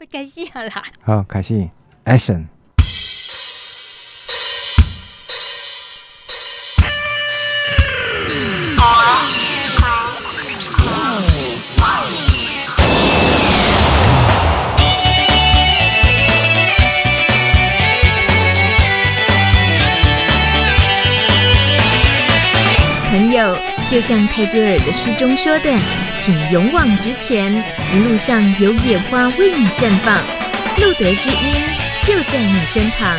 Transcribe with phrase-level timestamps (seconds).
[0.00, 0.82] 不开始啦！
[1.02, 1.70] 好，开心
[2.06, 2.46] ，Action。
[23.90, 25.78] 就像泰戈尔的诗中说的。
[26.20, 27.52] 请勇往直前，
[27.92, 30.16] 一路上有野花为你绽放，
[30.76, 31.60] 路德之音
[32.04, 33.18] 就在你身旁。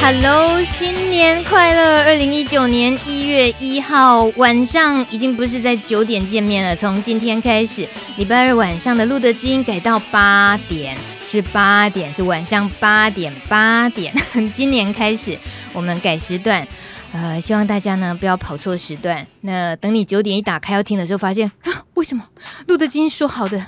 [0.00, 2.02] Hello，新年快乐！
[2.02, 7.86] 二零一九年一月一号晚上，已经不是在九点见面了，从今天开始，
[8.18, 10.96] 礼拜二晚上的露德知音改到八点。
[11.22, 14.12] 是八点，是晚上八点，八点。
[14.52, 15.38] 今年开始，
[15.72, 16.66] 我们改时段，
[17.12, 19.24] 呃，希望大家呢不要跑错时段。
[19.42, 22.24] 那等你九点一打开要听的时候，发现啊， 为什么
[22.66, 23.64] 露德知音说好的，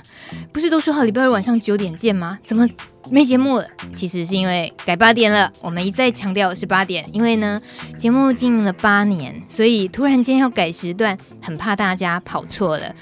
[0.51, 2.37] 不是都说好礼拜二晚上九点见吗？
[2.43, 2.67] 怎么
[3.09, 3.67] 没节目了？
[3.93, 5.49] 其实是因为改八点了。
[5.61, 7.61] 我们一再强调是八点，因为呢
[7.95, 12.93] 节目经营了八年，所以突然间要改时段，很怕大家跑错了。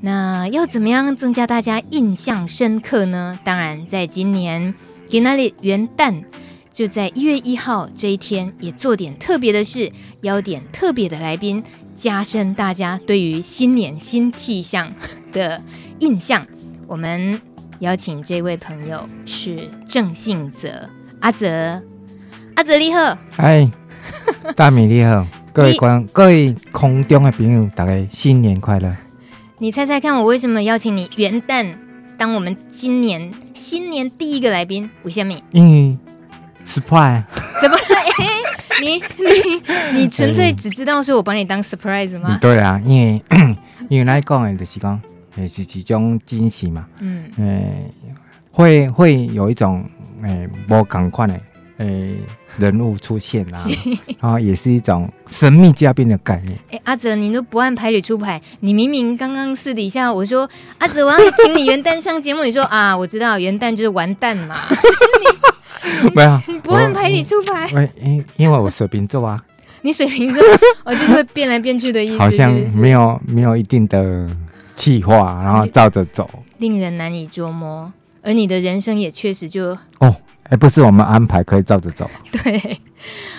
[0.00, 3.38] 那要怎么样增加大家印象深刻呢？
[3.44, 4.74] 当然，在今年
[5.08, 6.24] 给那里元旦，
[6.70, 14.92] 就在一月一号这一天，也做点特别的事，邀点特别的来宾，加深大家对于新年新气象
[15.32, 15.60] 的
[16.00, 16.46] 印象。
[16.86, 17.40] 我们
[17.80, 19.56] 邀请这位朋友是
[19.88, 20.88] 郑信泽
[21.20, 21.82] 阿泽，
[22.54, 23.68] 阿泽你好，嗨，
[24.54, 28.94] 大米你好，各位观你 各位空中的朋友，大家新年快乐。
[29.58, 31.66] 你猜猜看，我为什么邀请你元旦
[32.18, 34.88] 当我们今年新年第一个来宾？
[35.02, 35.32] 为什么？
[35.52, 35.96] 因为
[36.66, 37.24] surprise。
[37.62, 37.82] 怎么了？
[38.82, 42.36] 你你你纯粹只知道说我把你当 surprise 吗？
[42.38, 43.22] 对啊，因为
[43.88, 45.00] 因为来讲的就是讲，
[45.36, 46.86] 也是一种惊喜嘛。
[47.00, 47.24] 嗯。
[47.38, 47.90] 诶，
[48.50, 49.88] 会会有一种
[50.22, 51.34] 诶，无同款的。
[51.78, 52.16] 诶、欸，
[52.58, 53.58] 人物出现啦，
[54.20, 56.56] 然后也是一种神秘嘉宾的概念。
[56.70, 60.48] 哎、欸，阿泽，你都不按牌理出牌，你明明刚刚私底下我说
[60.78, 64.56] 阿泽，我要请你元旦上节目，你说啊，我知道元旦就是完蛋嘛。
[66.14, 67.90] 没有， 你不按牌理出牌。
[68.00, 69.42] 因因为我水瓶座啊。
[69.82, 70.42] 你水瓶座，
[70.84, 72.18] 我就是会变来变去的意思。
[72.18, 74.28] 好像没有没有一定的
[74.74, 77.92] 计划，然后照着走，令人难以捉摸。
[78.20, 80.16] 而你的人生也确实就哦。
[80.48, 82.08] 哎，不是我们安排可以照着走。
[82.30, 82.80] 对，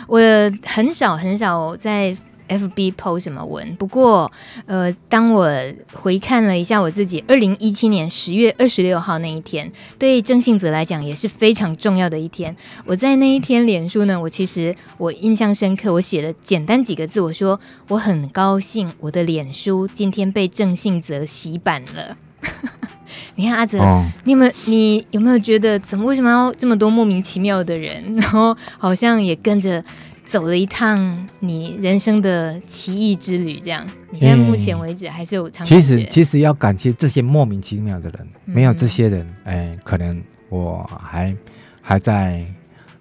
[0.07, 0.19] 我
[0.63, 2.15] 很少很少在
[2.49, 4.31] FB PO 什么文，不过
[4.65, 5.49] 呃，当我
[5.93, 9.69] 回看了一下我自己，二零一七年十月二十六号那一天，
[9.99, 12.55] 对郑信泽来讲也是非常重要的一天。
[12.85, 22.15] 我在那一天脸书呢，我其实我印象深刻，我写了简单几个字，我说我很高兴我的脸书今天被郑信泽洗版了。
[23.35, 29.83] 你看阿泽，哦、你有没有你有没有觉得怎么为什么要这么多莫名其妙的人， 然后好像也跟着
[30.25, 33.59] 走了一趟你人生的奇异之旅？
[33.59, 35.65] 这样，你现在目前为止还是有长。
[35.65, 40.19] 其实其实要感谢这些莫名其妙的人，没有这些人，哎、嗯，可能
[40.49, 41.35] 我还
[41.81, 42.43] 还在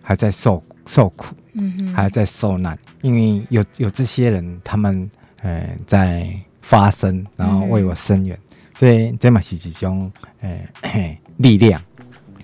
[0.02, 6.28] 还在受受苦，嗯哼，还在受难，因为有有这些人，他们哎在
[6.60, 8.36] 发声，然后为我伸援。
[8.36, 8.40] 嗯
[8.78, 11.82] 所以这嘛是一种诶 力量，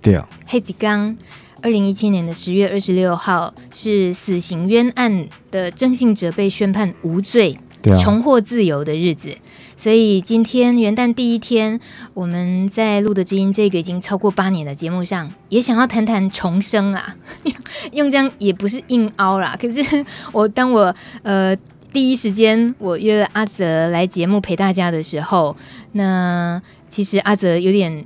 [0.00, 0.26] 对哦。
[0.46, 1.16] 黑吉刚，
[1.60, 7.56] 二零一七年的十月二十六号是死刑冤案的郑信哲被宣判无罪，
[8.02, 9.36] 重获自由的日子。
[9.76, 11.80] 所以今天元旦第一天，
[12.14, 17.16] 我们在录的知音这个已经超过八年的节目上，也想要谈谈重生啊。
[17.92, 19.82] 用这样也不是硬凹啦，可是
[20.32, 21.54] 我当我呃。
[21.92, 25.54] 第一时间，我约了阿泽来节目陪大家的时候，
[25.92, 28.04] 那其实阿泽有点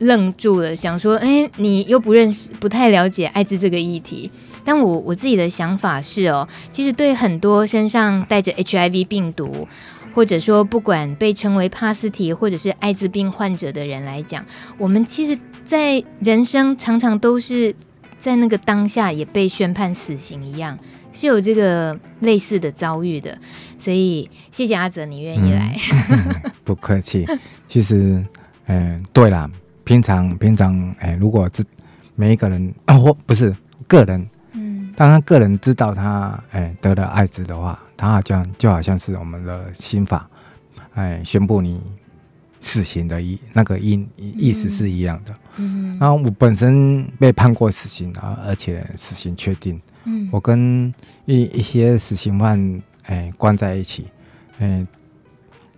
[0.00, 4.30] 愣住了，想说：“哎，你又不认识，不太了解艾滋这个议题。”
[4.66, 9.66] 但我我自己的想法是哦，其实对很多身上带着 HIV 病毒，
[10.12, 14.44] 或者说不管被称为帕斯提或者是艾滋病患者的人来讲，
[14.76, 17.74] 我们其实，在人生常常都是
[18.18, 20.76] 在那个当下也被宣判死刑一样。
[21.16, 23.38] 是有这个类似的遭遇的，
[23.78, 25.74] 所以谢谢阿泽，你愿意来。
[26.10, 27.26] 嗯嗯、 不客气。
[27.66, 28.22] 其实，
[28.66, 29.50] 嗯、呃，对啦，
[29.82, 31.64] 平常平常，哎、呃，如果这
[32.16, 33.56] 每一个人啊，或不是
[33.88, 40.28] 个人，嗯，当他个人知道他哎、呃、得了艾滋的话，他好像就好像是我们的新法，
[40.92, 41.80] 哎、呃，宣布你
[42.60, 45.34] 死刑的意那个意意思是一样的。
[45.56, 49.80] 嗯，然后我本身被判过死刑啊，而且死刑确定。
[50.06, 50.92] 嗯，我跟
[51.26, 54.06] 一一些死刑犯哎关在一起，
[54.58, 54.86] 哎，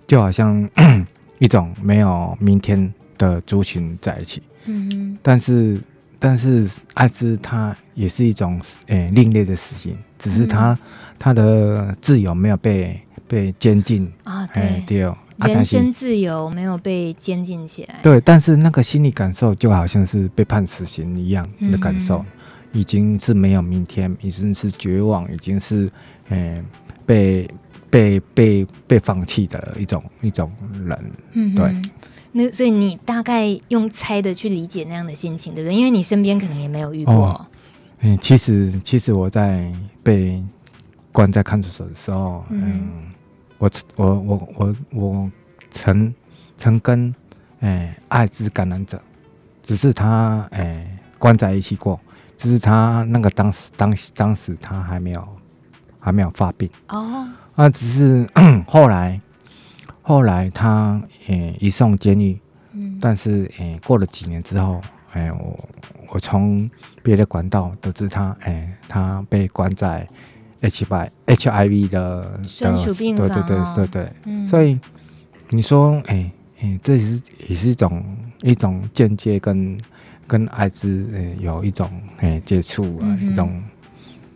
[0.07, 0.69] 就好像
[1.41, 4.41] 一种没有明天的族群在一起。
[4.67, 5.81] 嗯嗯，但是
[6.19, 10.79] 但是艾滋它也是一种哎另类的死刑，只是它
[11.19, 14.85] 它的自由没有被被监禁啊，对。
[14.87, 15.15] 对。
[15.41, 22.27] 人身自由没有被监禁起来，对，但是那个心理感受就好像是被判死刑一样的感受，嗯、
[22.79, 25.91] 已经是没有明天，已经是绝望，已经是，
[26.29, 26.65] 呃、
[27.05, 27.49] 被
[27.91, 30.53] 被被被放弃的一种一种
[30.87, 31.75] 人，嗯，对。
[32.33, 35.75] 那所以你大概用猜的去理解那样的心情，对不对？
[35.75, 37.15] 因为你身边可能也没有遇过。
[37.15, 37.47] 哦、
[38.01, 39.73] 嗯，其实其实我在
[40.03, 40.43] 被
[41.11, 42.63] 关在看守所的时候，嗯。
[42.63, 42.89] 嗯
[43.61, 45.31] 我我我我我
[45.69, 46.15] 曾
[46.57, 47.13] 曾跟
[47.59, 49.03] 诶、欸、艾滋感染者，
[49.65, 51.99] 只是他诶、欸、关在一起过，
[52.39, 55.29] 只是他那个当时当时当时他还没有
[56.01, 56.71] 还没有发病。
[56.89, 58.27] 哦，那，只是
[58.67, 59.21] 后来
[60.01, 62.41] 后来他嗯、欸、移送监狱，
[62.73, 64.81] 嗯，但是嗯、欸、过了几年之后，
[65.13, 65.69] 哎、欸、我
[66.15, 66.71] 我从
[67.03, 70.07] 别的管道得知他哎、欸、他被关在。
[70.61, 74.77] H I H I V 的专属病房，对对对对对，嗯、所以
[75.51, 79.79] 你说，哎、欸、哎、欸，这也是也是一种一种间接跟
[80.29, 83.63] 跟艾滋呃有一种诶、欸、接触啊，嗯、一种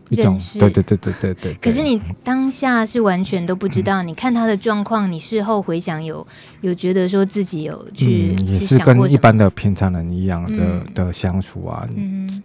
[0.08, 1.54] 一种，对对对对对对。
[1.54, 6.26] 可是你当下是完全都不知道，嗯、你看他的状况，你事后回想有
[6.62, 11.86] 有觉得说自己有去、嗯、也是跟一般的平常人一样的、嗯、的相处啊。
[11.94, 12.42] 嗯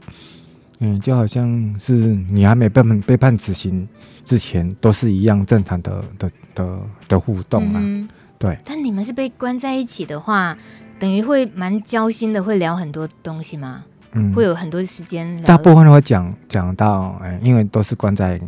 [0.79, 1.93] 嗯，就好像是
[2.29, 3.87] 你还没被判被判死刑
[4.23, 7.79] 之前，都是一样正常的的的的互动啊。
[7.81, 8.07] 嗯、
[8.37, 8.55] 对。
[8.63, 10.55] 但你们是被关在一起的话，
[10.99, 13.83] 等于会蛮交心的，会聊很多东西吗？
[14.13, 15.41] 嗯，会有很多时间。
[15.43, 18.39] 大部分会讲讲到，哎，因为都是关在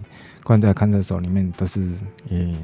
[0.43, 1.91] 关在看守所里面，都是
[2.29, 2.55] 也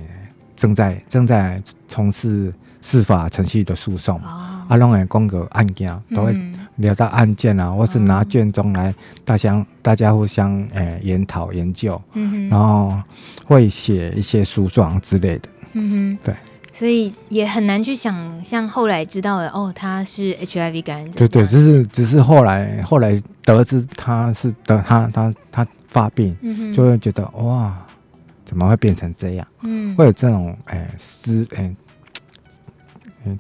[0.55, 4.17] 正在正在从事司法程序的诉讼。
[4.19, 6.33] 哦，阿龙诶，公个案件都会。
[6.33, 8.93] 嗯聊到案件啊，或是拿卷宗来，
[9.23, 13.01] 大家、哦、大家互相诶、欸、研讨研究，嗯、哼然后
[13.47, 16.35] 会写一些诉状之类的，嗯哼，对，
[16.77, 27.74] 所以也很难去想象后来知道了哦，他是 HIV 感染者，对对，只是只是后来后来得知他是得他他他发病，嗯、哼就会觉得哇，
[28.44, 29.48] 怎么会变成这样？
[29.62, 31.74] 嗯，会有这种哎思诶，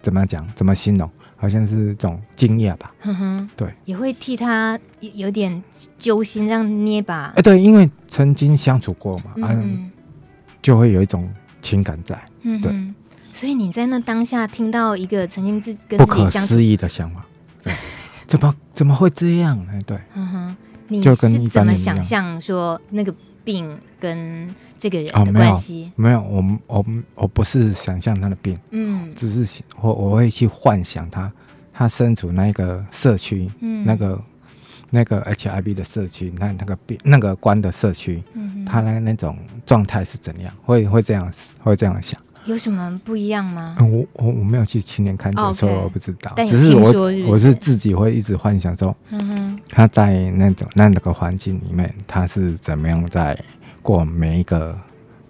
[0.01, 0.47] 怎么讲？
[0.55, 1.09] 怎么形容？
[1.35, 4.79] 好像是这种惊讶吧，哼哼，对，也会替他
[5.13, 5.61] 有点
[5.97, 7.33] 揪心，这样捏吧。
[7.35, 9.91] 哎，对，因为曾经相处过嘛，嗯，
[10.61, 11.29] 就会有一种
[11.61, 12.71] 情感在，嗯，对。
[13.35, 17.25] 所以你在那当下听到一个曾经自跟不可思议的想法，
[17.61, 17.73] 对，
[18.25, 19.63] 怎么怎么会这样？
[19.69, 20.55] 哎，对，嗯哼，
[20.87, 21.15] 你是
[21.49, 23.13] 怎么想象说那个？
[23.45, 31.31] 病跟这个人的关系、哦、没有，没有，我我我不是想象他的病，嗯，只是我我会去幻想他，
[31.71, 34.19] 他身处那个社区，嗯，那个
[34.89, 40.51] 那个 HIV 的社区，那那个病那个关的社区，嗯，他那那种状态是怎样？
[40.63, 42.19] 会会这样会这样想？
[42.45, 43.75] 有什么不一样吗？
[43.79, 46.33] 嗯、我我我没有去亲眼看见，所以我不知道。
[46.47, 53.37] 只是我是我是自己会一直幻想说，嗯哼，他在那种那那个环境里面，他是怎么样在
[53.81, 54.77] 过每一个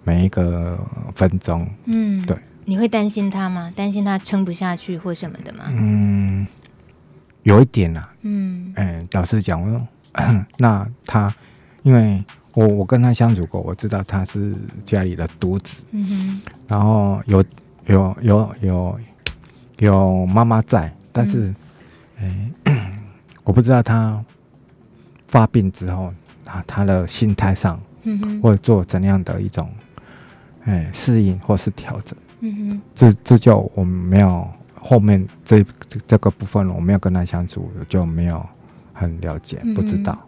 [0.04, 0.78] 每一个
[1.14, 1.66] 分钟？
[1.86, 2.36] 嗯，对。
[2.64, 3.72] 你会担心他吗？
[3.76, 5.64] 担心他撑不下去或什么的吗？
[5.68, 6.46] 嗯，
[7.44, 8.12] 有一点啊。
[8.22, 9.86] 嗯，哎、欸，老实讲，
[10.58, 11.34] 那他
[11.82, 12.24] 因为。
[12.56, 17.44] 我我跟他相处过，我知道他是家里的独子，嗯哼，然后有
[17.84, 19.00] 有有有
[19.76, 21.54] 有妈妈在，但是，
[22.18, 22.92] 嗯、欸，
[23.44, 24.24] 我不知道他
[25.28, 26.10] 发病之后，
[26.46, 29.70] 他他的心态上，嗯哼，会做怎样的一种，
[30.64, 34.48] 哎、欸，适应或是调整，嗯哼，这这就我们没有
[34.80, 35.62] 后面这
[36.06, 38.42] 这个部分，我没有跟他相处，就没有
[38.94, 40.18] 很了解，不知道。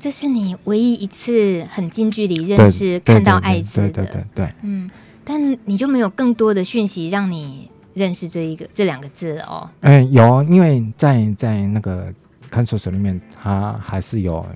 [0.00, 4.90] 嗯这是你唯一一次很近距离认识、看到艾滋的，对对对，嗯，
[5.22, 9.68] 但你就没有更多的讯息让你认识这一个这两个字哦？
[9.82, 12.10] 哎、欸，有，因为在在那个
[12.50, 14.46] 看守所里面，他还是有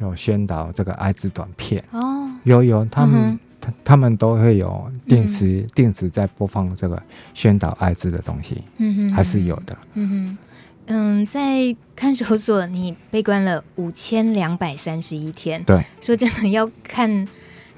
[0.00, 1.82] 有宣导这个艾滋短片。
[1.90, 10.38] 哦，有有，他们、嗯、他他们都会有定时、嗯、定时在播放这个宣导艾滋的东西，嗯哼，还是有的，嗯哼。
[10.86, 15.62] 嗯，在看守所你被关了五千两百三十一天。
[15.64, 17.28] 对，说真的，要看，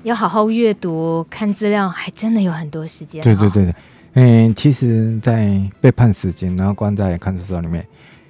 [0.03, 3.23] 要好好阅读、看资料，还真的有很多时间。
[3.23, 3.75] 对对对对，
[4.15, 7.87] 嗯，其实，在被判死刑，然后关在看守所里面，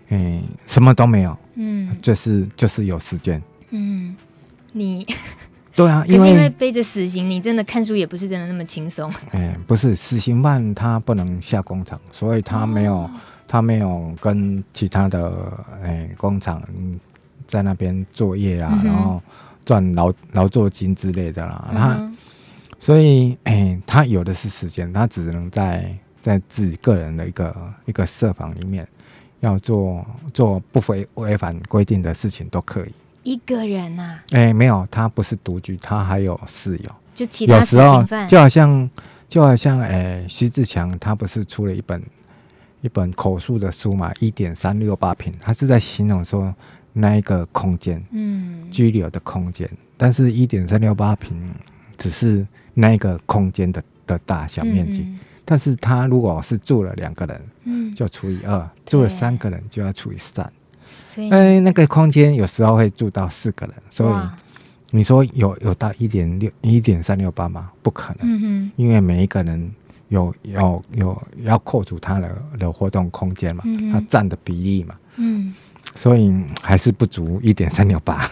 [0.09, 3.41] 嗯，什么都没有，嗯，就是就是有时间。
[3.71, 4.15] 嗯，
[4.73, 5.07] 你
[5.75, 9.13] 对啊，因为因为背着死刑，你真的看书也不是真的那么轻松。
[9.31, 13.11] 哎，不是，死刑犯他不能下工厂，所以他没有，哦、
[13.47, 16.63] 他没有跟其他的哎工厂
[17.47, 19.23] 在那边作业啊，嗯、然后
[19.65, 21.71] 赚劳劳作金之类的啦。
[21.73, 22.17] 他、嗯、
[22.79, 28.87] 所以哎，他有的是时间，他只能在在自己个人的一个一个设防里面。
[29.41, 32.93] 要做做不违违反规定的事情都可以。
[33.23, 34.25] 一个人呐、啊？
[34.33, 36.91] 哎、欸，没有，他不是独居，他还有室友。
[37.15, 38.91] 就其他死刑犯，就好像
[39.29, 42.03] 就好像哎，徐志强他不是出了一本
[42.81, 44.13] 一本口述的书嘛？
[44.21, 46.55] 一点三六八平，他是在形容说
[46.93, 49.69] 那一个空间，嗯，拘留的空间。
[49.97, 51.35] 但是，一点三六八平
[51.97, 55.07] 只是那一个空间的的大小面积。
[55.49, 60.53] 但是他如果是住了两个人，嗯，就除以二；住了三个人就要除以三。
[60.87, 64.15] 所以，哎，那个空间有时候会住到四个人，所以
[64.91, 67.71] 你说有有到一点六一点三六八吗？
[67.81, 69.71] 不可能，嗯，因为每一个人
[70.09, 75.55] 有有有要扣除他的的活动空间嘛，嗯、他占的比例嘛，嗯，
[75.95, 76.33] 所以
[76.63, 78.31] 还是不足一点三六八。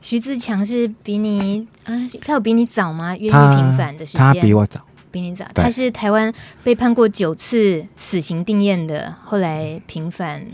[0.00, 3.16] 徐自强是比你啊，他有比你早吗？
[3.16, 4.80] 愿意平反的时间，他比我早。
[5.10, 6.32] 比你早，他是台湾
[6.64, 10.44] 被判过九次死刑定谳的，后来平反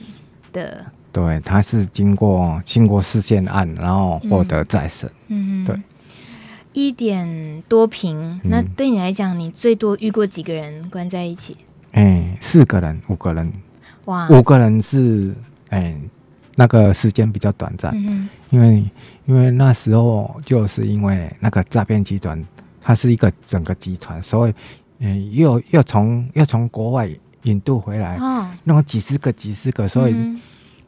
[0.53, 0.85] 的。
[1.11, 5.11] 对，他是经过经过事件案，然后获得再审。
[5.29, 5.75] 嗯，对，
[6.73, 11.57] 一点多平，那对你来讲，你最多遇过几个人关在一起？
[11.93, 13.53] 哎、欸，四个人，五个人。
[14.07, 15.35] 哇，五个人是
[15.69, 16.01] 哎、欸，
[16.57, 18.85] 那个时间比较短暂，嗯、因为
[19.27, 22.45] 因为那时候就是因为那个诈骗集团。
[22.83, 24.55] 它是一个整个集团，所以，
[25.01, 27.09] 嗯，又又从又从国外
[27.43, 30.41] 引渡回来，哦，那么几十个几十个，所以，嗯、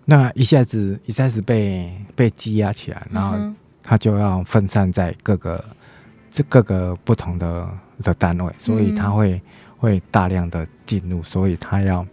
[0.06, 3.36] 那一下子一下子被被积压起来，然后
[3.82, 5.64] 他就要分散在各个
[6.30, 7.68] 这各个不同的
[8.02, 9.40] 的单位，所以他会、嗯、
[9.78, 12.06] 会大量的进入，所以他要。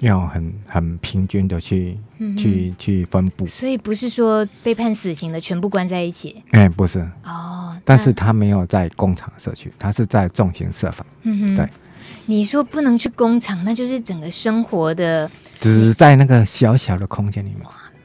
[0.00, 6.42] 要很很平均的去、嗯、去去分布，所以不是说被判死刑的全部关在一起。
[6.52, 11.06] 哎、欸，不是哦，但是他没有在工厂社区，他是在重型设防。
[11.24, 11.68] 嗯哼，对。
[12.24, 15.30] 你说不能去工厂，那就是整个生活的，
[15.60, 17.60] 只是在那个小小的空间里面。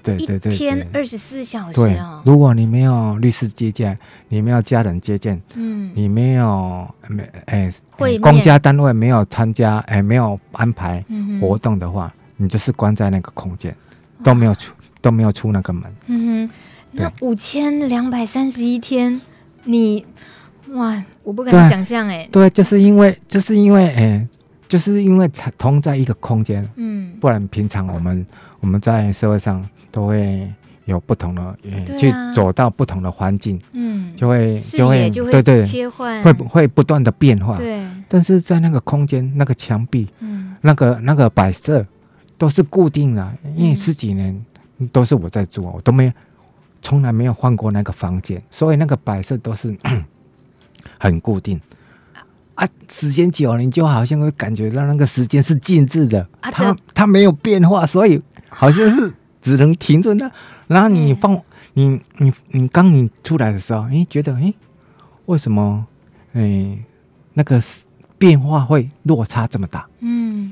[0.05, 2.21] 对对对，一天二十四小时哦。
[2.23, 3.97] 如果你没有律师接见，
[4.29, 11.03] 你没有家人接见，嗯，你没有没哎，会公家单位没有参加哎，没有安排
[11.41, 13.75] 活动的话，你就是关在那个空间，
[14.23, 14.71] 都没有出
[15.01, 15.83] 都没有出那个门。
[16.05, 16.53] 嗯哼，
[16.91, 19.19] 那五千两百三十一天，
[19.63, 20.05] 你
[20.69, 22.29] 哇，我不敢想象哎。
[22.31, 24.27] 对，就是因为就是因为哎，
[24.67, 28.23] 就是因为同在一个空间，嗯，不然平常我们
[28.59, 29.67] 我们在社会上。
[29.95, 30.51] 都会
[30.83, 31.55] 有不同的，啊、
[31.97, 37.81] 去走到不同的环境，嗯，就会就会对对切换，会会不断的变化，对。
[38.09, 41.85] 但是在那个空间，那个墙壁，嗯，那个那个摆设
[42.37, 44.45] 都是固定的，因为十几年
[44.91, 46.11] 都是我在做，我都没
[46.81, 49.73] 从来没有换过那个房间，所以那个摆设都是
[50.99, 51.59] 很固定
[52.55, 52.67] 啊。
[52.89, 59.13] 时间久了，你就好像会感觉到那个时间是静止的，啊、它它没有变化，所以好像是。
[59.45, 60.31] 只能停住那，
[60.65, 61.43] 然后你放、嗯、
[61.75, 64.51] 你你你刚你出来的时候，哎，觉得哎，
[65.27, 65.85] 为什么
[66.33, 66.79] 哎
[67.35, 67.61] 那个
[68.17, 69.87] 变化会落差这么大？
[69.99, 70.51] 嗯，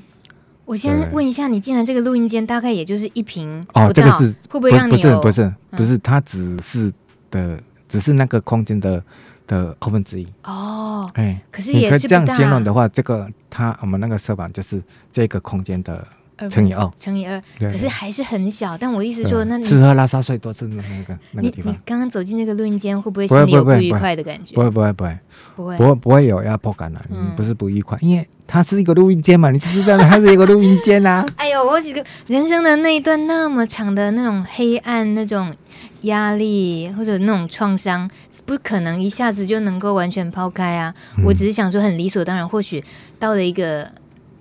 [0.65, 6.93] 我先问一下，你进来这个录音间大概也就是一瓶哦，这个是会不会让你不是不是不是，它只是
[7.31, 7.59] 的，
[7.89, 9.03] 只是那个空间的
[9.47, 14.79] 的二分之一哦，哎，可是也是这样形容的话，这个它我们那个设板就是
[15.12, 16.07] 这个空间的。
[16.50, 18.77] 乘以二，乘以二，可是还是很小。
[18.77, 21.71] 但我意思说，那你吃喝拉撒睡都是那个那个地方。
[21.71, 24.55] 你刚刚走进这个录音间，会不会心里有不愉快的感觉？
[24.55, 25.17] 不会不会不会
[25.55, 27.00] 不会不会不会有压迫感的。
[27.09, 31.25] 嗯，不是不愉快，因为它是一个录音间嘛，你就知道它是一个录音间呐。
[31.38, 35.53] 哎呦，我几个人生的那一段那么长的那种黑暗、那种
[36.01, 38.09] 压力或者那种创伤，
[38.45, 40.93] 不可能一下子就能够完全抛开啊。
[41.25, 42.83] 我只是想说，很理所当然，或许
[43.17, 43.89] 到了一个。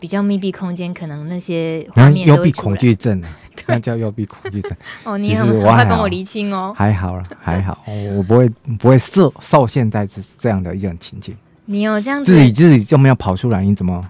[0.03, 2.37] 比较密闭空间，可能那些画面都会出来。
[2.37, 3.29] 幽闭恐惧症啊，
[3.69, 4.73] 那叫幽闭恐惧症。
[5.05, 6.75] 哦，你很快帮我厘清哦。
[6.77, 7.79] 还好了， 还好，
[8.17, 8.49] 我不会
[8.81, 11.37] 不会受受限在这这样的一种情境。
[11.67, 14.05] 你有这样子，自己自己就没有跑出来，你怎么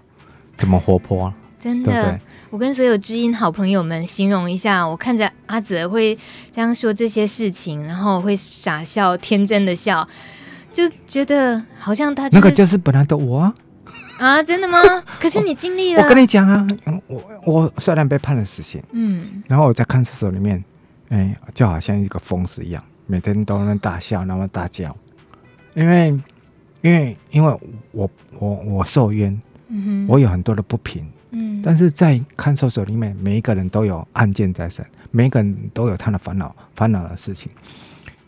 [0.56, 1.34] 怎么活泼啊？
[1.60, 6.16] 真的，对对，我跟所有知音好朋友们形容一下，我看着阿泽会
[6.54, 10.08] 这样说这些事情，然后会傻笑，天真的笑，
[10.72, 13.54] 就觉得好像他、就是、那个就是本来的我啊。
[14.22, 14.78] 啊，真的吗？
[15.18, 16.02] 可是你经历了。
[16.04, 16.64] 我跟你讲啊，
[17.08, 20.62] 我我虽然被判了死刑，嗯，然后我在看守所里面，
[21.08, 24.96] 哎，就好像一个疯子一样，每天都能大笑，那么大叫，
[25.74, 26.16] 因为
[26.82, 27.58] 因为因为
[27.90, 29.36] 我我我受冤，
[29.66, 37.50] 嗯哼，我有很多的不平，嗯，但是在看守所里面，每一个人都有案件在审，每一个人都有他的烦恼烦恼的事情，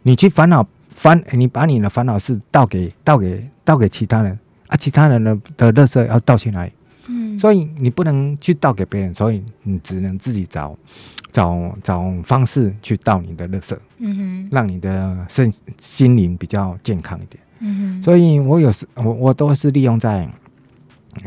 [0.02, 4.36] 你去烦恼烦，你把你的烦恼事倒给倒给倒给其他人
[4.68, 6.72] 啊，其他人的的垃圾要倒去哪里？
[7.08, 10.76] 嗯，所以你不能去倒给别人，所以你只能自己找。
[11.34, 18.02] 找找方式去倒你的垃圾，嗯哼，让你的身心灵比较健康一点，嗯哼。
[18.04, 20.28] 所以我有时我我都是利用在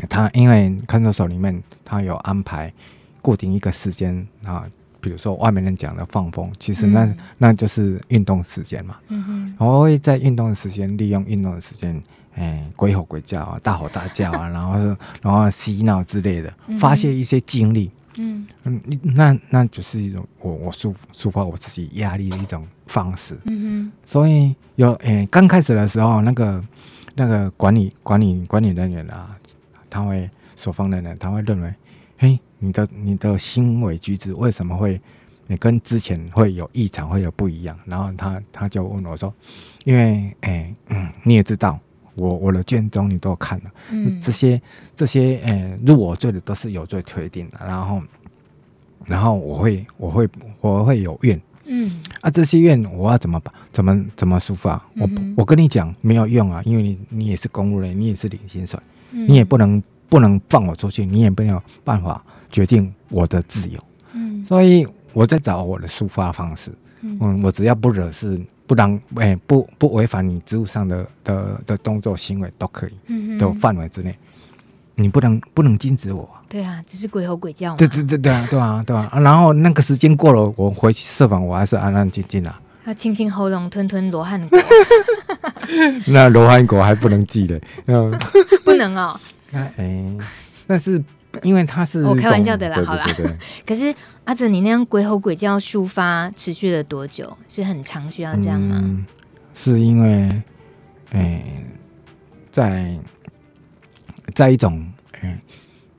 [0.08, 2.72] 他，因为看守所里面他有安排
[3.20, 4.64] 固定一个时间啊，
[4.98, 9.54] 比如说外面人讲的放风，其实那、嗯、那就是运动时间嘛，嗯哼。
[9.58, 12.02] 我会在运动的时间利用运动的时间，
[12.38, 17.90] 哎、欸，鬼吼鬼叫啊，大吼大叫啊，然后 然后嬉闹之类的，发泄一些精力。
[18.20, 23.38] 嗯嗯，那那就是一种我我抒抒发我自己压力的一种方式。
[23.46, 26.62] 嗯哼，所以有诶，刚开始的时候，那个
[27.14, 29.36] 那个管理管理管理人员啊，
[29.90, 31.72] 他会所方的人，他会认为，
[32.18, 35.00] 嘿，你的你的行为举止为什么会
[35.46, 37.78] 你跟之前会有异常，会有不一样？
[37.84, 39.32] 然后他他就问我说，
[39.84, 41.78] 因为诶嗯，你也知道。
[42.18, 44.60] 我我的卷宗你都看了，嗯，这些
[44.94, 48.02] 这些呃入我罪的都是有罪推定的，然后
[49.06, 50.28] 然后我会我会
[50.60, 52.02] 我会有怨，嗯。
[52.20, 53.54] 啊这些怨我要怎么办？
[53.72, 54.74] 怎么怎么抒发？
[54.96, 58.78] 我、嗯、我跟你讲没有用啊，因为你你也是公务人，你也是领薪水，
[59.12, 62.20] 嗯、你也不能不能放我出去，你也没有办法
[62.50, 63.78] 决定我的自由，
[64.14, 66.72] 嗯，所以我在找我的抒发方式，
[67.02, 68.40] 嗯，嗯我只要不惹事。
[68.68, 74.16] 不当哎、欸，不不违反你职务上的的的动作行为都可以，嗯，的范围之内，
[74.94, 76.28] 你不能不能禁止我。
[76.48, 77.76] 对啊，只是鬼吼鬼叫嘛。
[77.78, 79.10] 对对对对啊，对啊对啊。
[79.20, 82.60] 然后那个时间过了，我回去设防，我还是安安静静啊。
[82.84, 84.58] 要清清喉咙，吞吞罗汉果。
[86.06, 87.60] 那罗汉果还不能记得，
[88.64, 89.18] 不能哦。
[89.50, 90.18] 那 哎、欸，
[90.66, 91.02] 但是。
[91.42, 93.38] 因为他是我开玩笑的啦，对对对对好啦。
[93.66, 97.36] 可是阿泽，你那样鬼吼鬼叫抒发持续了多久？
[97.48, 98.80] 是很长需要这样吗？
[98.82, 99.06] 嗯、
[99.54, 100.10] 是因为，
[101.10, 101.56] 诶、欸，
[102.50, 102.98] 在
[104.34, 104.86] 在一种
[105.20, 105.40] 诶、欸、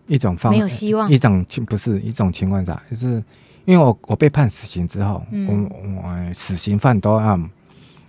[0.08, 3.24] 一种方没有希望，一种情不是一种情况下，就是
[3.66, 7.40] 因为我我被判死刑之后，嗯、我我死刑犯都要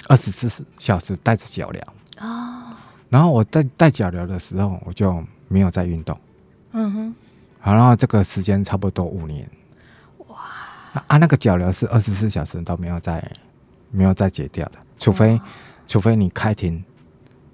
[0.09, 1.81] 二十四小时带着脚镣
[2.25, 2.73] 哦，
[3.09, 6.19] 然后我在带脚镣的时候，我就没有在运动。
[6.73, 7.15] 嗯哼，
[7.59, 9.49] 好，然后这个时间差不多五年，
[10.29, 10.37] 哇，
[11.07, 13.23] 啊，那个脚镣是二十四小时都没有再
[13.91, 15.41] 没有再解掉的，除非
[15.87, 16.83] 除非你开庭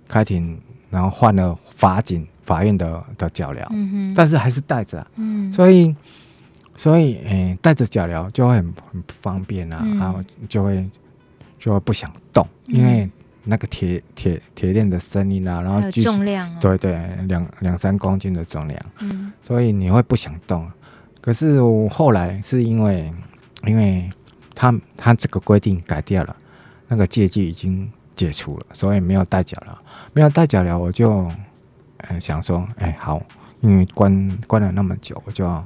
[0.09, 0.59] 开庭，
[0.90, 5.94] 然后换了法警法院的的脚镣，嗯哼，但是还是带着，嗯，所以
[6.76, 10.88] 所以诶，带着脚镣就会很很不方便啊，嗯、然后就会
[11.59, 13.11] 就会不想动，因为。
[13.46, 20.68] 嗯那个铁铁铁链的声音啊，然后重量、啊，对对，两两三公斤的重量，嗯，所以你会不想动。
[21.20, 23.09] 可是我后来是因为，
[23.64, 24.11] 因为
[24.52, 26.37] 他他这个规定改掉了，
[26.88, 29.80] 那个戒具已经解除了，所以没有带脚了，
[30.12, 31.30] 没有带脚了，我就
[31.98, 33.22] 呃想说，哎好，
[33.61, 35.64] 因为关关了那么久，我就要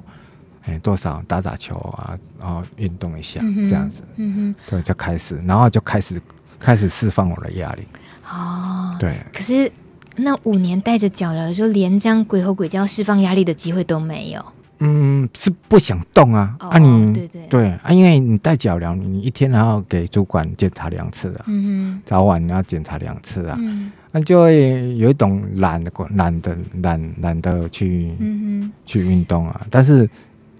[0.64, 6.20] 哎多少打打球啊，然后运动一下，嗯、这样子，嗯哼，对，就开始，然后就开始。
[6.60, 7.82] 开始释放我的压力
[8.30, 9.16] 哦，对。
[9.32, 9.70] 可是
[10.16, 14.44] 那五年带着脚镣的时候，连这样鬼吼鬼叫释放压力的机会都没有。
[14.82, 16.56] 嗯，是不想动啊。
[16.60, 21.44] 哦、啊你，你对对对啊，因为你带脚镣，你一天还要给主管检查两次啊。
[21.48, 23.56] 嗯哼，早晚你要检查两次啊。
[23.60, 29.60] 嗯，那就会有一种懒的懒的懒懒得去嗯哼去运动啊。
[29.68, 30.08] 但是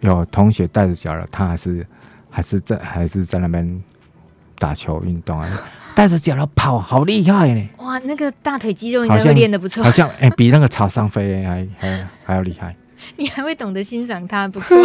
[0.01, 1.87] 有同学带着脚镣，他还是
[2.29, 3.83] 还是在还是在那边
[4.61, 5.51] 打球运动啊。
[5.92, 7.68] 带着脚了跑，好厉害呢！
[7.79, 12.75] 哇，那个大腿肌肉应该会练得不错，好像哎、欸，比那个草上飞的还还还要厉害。
[13.16, 14.79] 你还会懂得欣赏他，不错。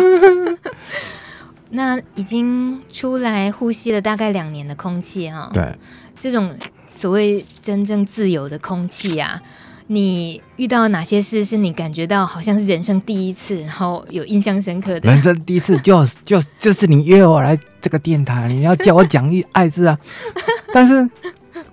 [1.70, 5.78] 那已经出来呼吸了大概两年的空气哈，对，
[6.18, 6.54] 这种
[6.88, 9.40] 所谓真正自由的空气啊。
[9.88, 15.12] 你遇到哪些事是你感觉到好像是人生第一次，然后有印象深刻的？
[15.12, 19.98] 人生第一次就就就是你约我来这个电台，你要叫我讲一艾滋啊！
[20.74, 21.08] 但是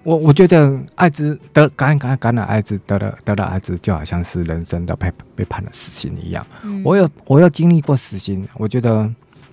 [0.03, 6.47] 我我觉得艾滋得感感感染艾滋得了得了艾滋，就好像是人生的被被判了死刑一样。
[6.65, 9.11] 嗯、我有我有经历过死刑，我觉得，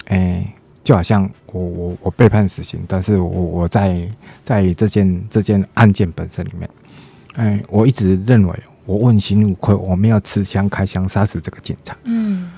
[0.08, 4.06] 哎、欸，就好像我我我被判死刑，但是我我在
[4.44, 6.70] 在这件这件案件本身里面。
[7.36, 11.96] 哎，我一直认为我问心无愧，我没有持枪开枪杀死这个警察。
[12.04, 12.52] 嗯，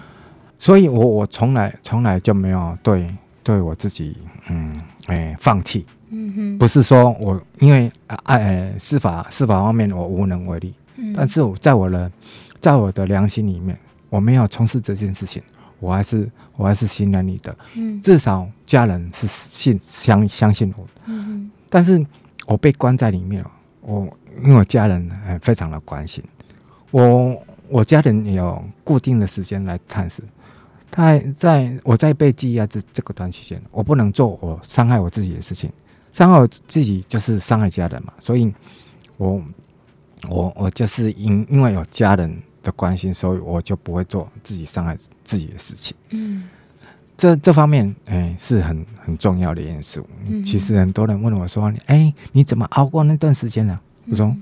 [0.57, 4.17] 所以我我从来从来就没有对对我自己，
[4.49, 4.73] 嗯，
[5.07, 5.86] 哎，放弃。
[6.13, 7.89] 嗯哼，不是说我因为
[8.23, 12.12] 哎司法司法方面我无能为力，嗯，但是我在我的
[12.60, 13.77] 在我的良心里面，
[14.10, 15.41] 我没有从事这件事情，
[15.79, 22.05] 我还是我还是信任你的，嗯，至少家人是信相相信我的，嗯，但是
[22.45, 23.41] 我被关在里面，
[23.79, 24.05] 我
[24.44, 26.24] 因为我家人哎非常的关心
[26.91, 27.36] 我，
[27.67, 30.22] 我家人也有固定的时间来探视。
[30.89, 35.72] 他在我在被羁押这这个段期间，我不能做我伤害我自己的事情，
[36.12, 38.54] 伤害我自己就是伤害家人嘛，所以
[39.15, 39.41] 我
[40.28, 45.96] 我我就是因因为有家人的关心，所以我就不会做自己伤害自己的事情。
[46.10, 46.50] 嗯，
[47.15, 50.06] 这这方面哎是很很重要的因素。
[50.28, 54.35] 嗯，其实很多人问我说：“哎，你怎么熬过那段时间呢？”我说：“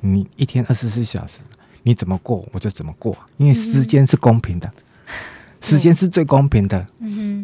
[0.00, 1.40] 你一天二十四小时，
[1.82, 4.70] 你怎么过我就怎么过，因为时间是公平的。”
[5.62, 6.86] 时间是最公平的，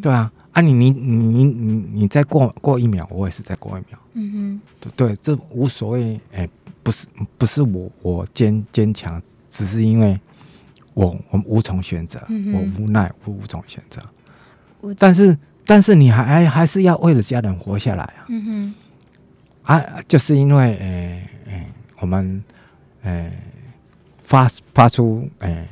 [0.01, 6.49] 对啊，啊你你你你你再过过一秒，我也是再过一秒，嗯哼，对对，这无所谓，哎，
[6.85, 7.07] 不是
[7.37, 10.21] 不是我我坚坚强，只是因为
[10.95, 14.01] 我我无从选择，嗯、我无奈我无从选择，
[14.97, 18.75] 但是但是你还还是要为了家人活下来啊，嗯哼，
[19.65, 21.67] 啊就是因为哎哎
[22.01, 22.43] 我们
[23.03, 23.33] 诶
[24.23, 25.67] 发发出诶。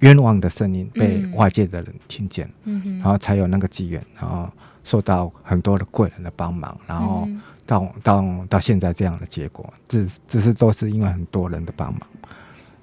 [0.00, 4.46] 冤枉的声音被外界的人听见，嗯嗯、然后才有那个机缘，然后
[4.84, 7.26] 受到很多的贵人的帮忙，然后
[7.64, 12.02] 到、嗯、到到现在这样的结果，这这是都是因为很多人的帮忙。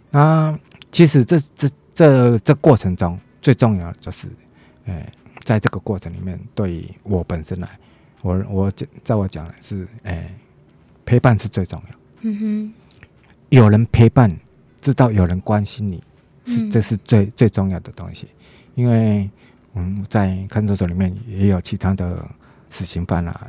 [0.10, 0.58] 那
[0.92, 4.28] 其实这这这这过程中最重要的就是，
[4.86, 5.08] 哎，
[5.44, 7.70] 在这个过程里面，对于我本身来，
[8.24, 8.72] 我我
[9.04, 10.34] 在我讲的是，哎，
[11.06, 11.96] 陪伴是最重要。
[12.22, 12.74] 嗯哼，
[13.50, 14.36] 有人陪伴，
[14.82, 16.04] 知道有人关心你。
[16.46, 18.28] 是，这是最最重要的东西，
[18.76, 19.30] 因为
[19.76, 22.30] 嗯，在看守所里面也有其他的
[22.70, 23.48] 死刑犯啊，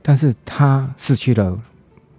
[0.00, 1.60] 但是他失去了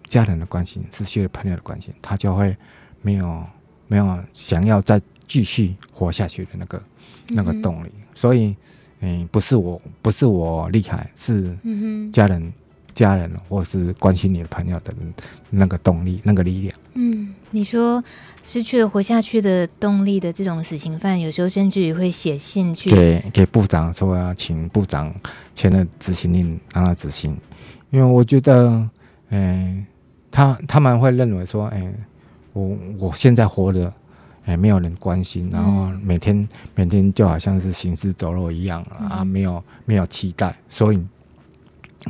[0.04, 2.54] 家人的关心，失去了朋友的关心，他就会
[3.02, 3.46] 没有
[3.88, 6.84] 没有想要再继续活下去的那个
[7.30, 7.90] 那个动力。
[7.96, 8.54] 嗯、所以，
[9.02, 11.56] 嗯，不是我不是我厉害，是
[12.12, 12.52] 家人。
[12.94, 14.94] 家人或是关心你的朋友的
[15.50, 16.76] 那个动力、那个力量。
[16.96, 18.04] 嗯，你说
[18.44, 25.12] 失去了活下去的动力的这种死刑犯，有时候甚至于会写信去给给部长说要请部长
[25.56, 27.36] 签了执行令让他执行，
[27.92, 28.68] 因为我觉得，
[29.30, 29.86] 嗯、欸，
[30.30, 31.94] 他他们会认为说，哎、欸，
[32.52, 33.92] 我我现在活着，
[34.46, 41.00] 哎、欸，没有人关心，然后每天、嗯、每天就好像是行尸走肉一样啊，没有没有期待，所以。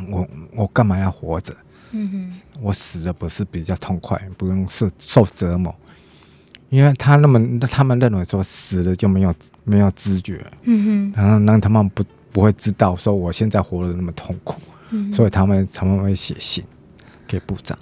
[0.10, 1.54] 我我干嘛要活着？
[1.92, 5.76] 嗯哼，我死了不是比较痛快，不用受受折磨。
[6.70, 16.64] 因为他那么他们认为说死了就没有没有知觉，嗯哼，然后让他们不不会知道说我现在活得那么痛苦，嗯，所以他们他们会写信
[17.28, 17.78] 给部长。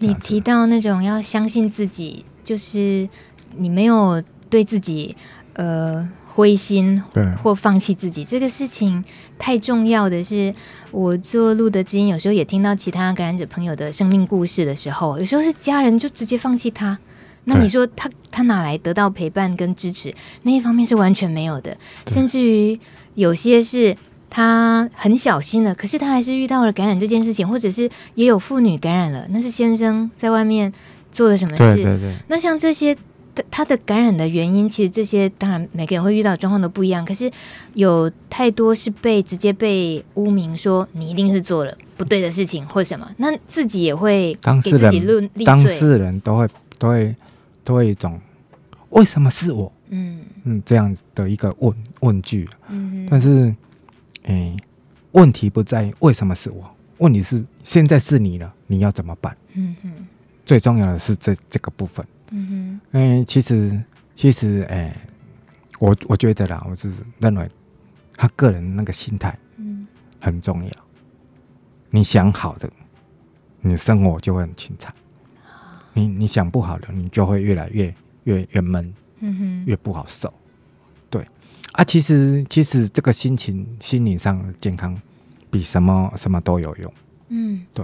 [0.00, 3.08] 你提到那种要相信自己，就是
[3.58, 5.16] 你没有对自己
[5.54, 6.08] 呃。
[6.36, 7.02] 灰心
[7.42, 9.02] 或放弃自己这个事情
[9.38, 10.54] 太重要的是，
[10.90, 16.98] 我做路德之音，有时候也听到其他感染者朋友的生命故事的时候，有时候是家人就直接放弃他，
[17.44, 20.14] 那你说他他哪来得到陪伴跟支持？
[20.42, 21.74] 那一方面是完全没有的，
[22.08, 22.78] 甚至于
[23.14, 23.96] 有些是
[24.28, 30.70] 他很小心的，可是他还是遇到了感染这件事情，或者是也有妇女感染了，那是先生在外面
[31.10, 31.76] 做了什么事？
[31.76, 32.94] 对对对，那像这些。
[33.50, 37.04] 他的感染的原因，其实这些当然每个人会遇到状况都不一样。
[37.04, 37.30] 可是
[37.74, 45.44] 有太多是被直接被污名说你一定是做了不对的事情或什么，那自己也会给自己论立。
[45.44, 47.16] 当事人都会都会
[47.64, 48.20] 都会一种
[48.90, 49.72] 为什么是我？
[49.88, 52.48] 嗯嗯，这样的一个问问句。
[52.68, 53.54] 嗯哼，但是
[54.24, 54.56] 哎，
[55.12, 56.68] 问题不在于为什么是我，
[56.98, 59.36] 问题是现在是你了，你要怎么办？
[59.54, 59.92] 嗯哼，
[60.44, 62.04] 最重要的是这这个部分。
[62.36, 63.82] 嗯哼，嗯，其实
[64.14, 64.96] 其实，哎、欸，
[65.78, 67.48] 我我觉得啦，我就是认为
[68.14, 69.86] 他个人那个心态，嗯，
[70.20, 70.70] 很重要。
[71.90, 72.68] 你想好的，
[73.62, 74.90] 你的生活就会很精彩；
[75.94, 77.94] 你你想不好的，你就会越来越
[78.24, 80.30] 越越闷，嗯哼，越不好受。
[81.08, 81.26] 对
[81.72, 84.94] 啊，其实其实这个心情、心理上的健康，
[85.50, 86.92] 比什么什么都有用。
[87.28, 87.82] 嗯，对。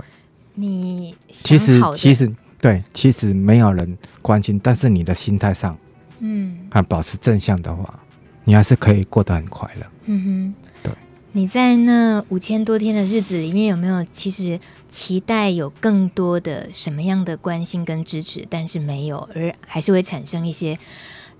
[0.55, 2.31] 你其实其实。
[2.62, 5.77] 对，其实没有人关心，但是你的心态上，
[6.20, 7.98] 嗯，啊，保持正向的话，
[8.44, 9.87] 你还是可以过得很快乐。
[10.07, 10.92] 嗯哼，对。
[11.33, 20.79] 你在那五千多天的日子里面，有没有其实期待有更多的什么样的关心跟支持，但是没有，而还是会产生一些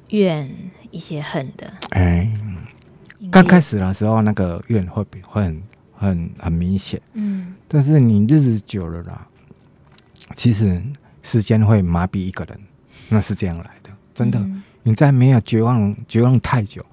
[0.09, 0.51] 怨、
[0.91, 1.73] 一些恨的？
[1.91, 2.33] 哎，
[3.31, 5.63] 刚开始的时候，那个怨会会很
[5.95, 7.01] 很很明显。
[7.13, 9.29] 嗯，但是你日子久了啦，
[10.35, 10.83] 其实
[11.23, 12.59] 时间会麻痹一个人，
[13.09, 14.39] 那是这样来的，真的。
[14.39, 16.85] 嗯、你在没有绝望、绝望太久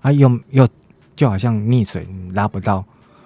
[0.00, 0.68] 啊，又又
[1.16, 2.84] 就好像溺水，你拉不到、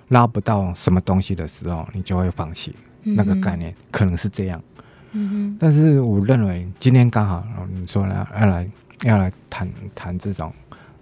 [0.08, 2.74] 拉不到什么东西的时候，你就会放弃。
[3.02, 4.62] 嗯、那个概念可能是这样。
[5.58, 8.70] 但是我认为今天刚好，你说呢，要来
[9.02, 10.50] 要来谈谈这种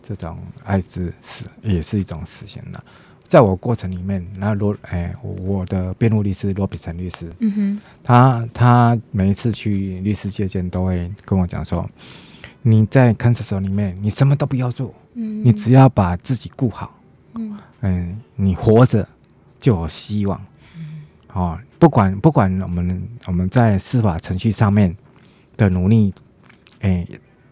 [0.03, 2.85] 这种爱之死，也是一种死刑的。
[3.31, 11.89] 在我过程里面，那罗哎，我的辩护律师罗比森律师，嗯哼，他他每一次去律师接见，都会跟我讲说，
[12.63, 16.93] 你在看守所里面，你什么都不要做，嗯，你只要把自己顾好，
[17.37, 19.09] 嗯，嗯，你活着
[19.61, 20.45] 就有希望，
[20.77, 24.93] 嗯，哦，不管不管我们我们在司法程序上面
[25.57, 26.13] 的努力，
[26.81, 27.07] 哎，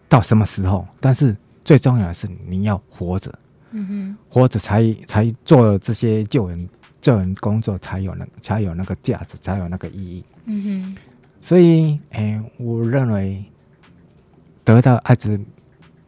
[0.09, 3.33] 到什么时候，但是最重要的是你要活着。
[3.71, 6.69] 嗯哼，或者才才做了这些救人
[7.01, 10.23] 救人工作，才有那才有那个价值，才有那个意义。
[10.45, 10.97] 嗯哼，
[11.39, 13.45] 所以，哎、欸，我认为
[14.63, 15.39] 得到艾滋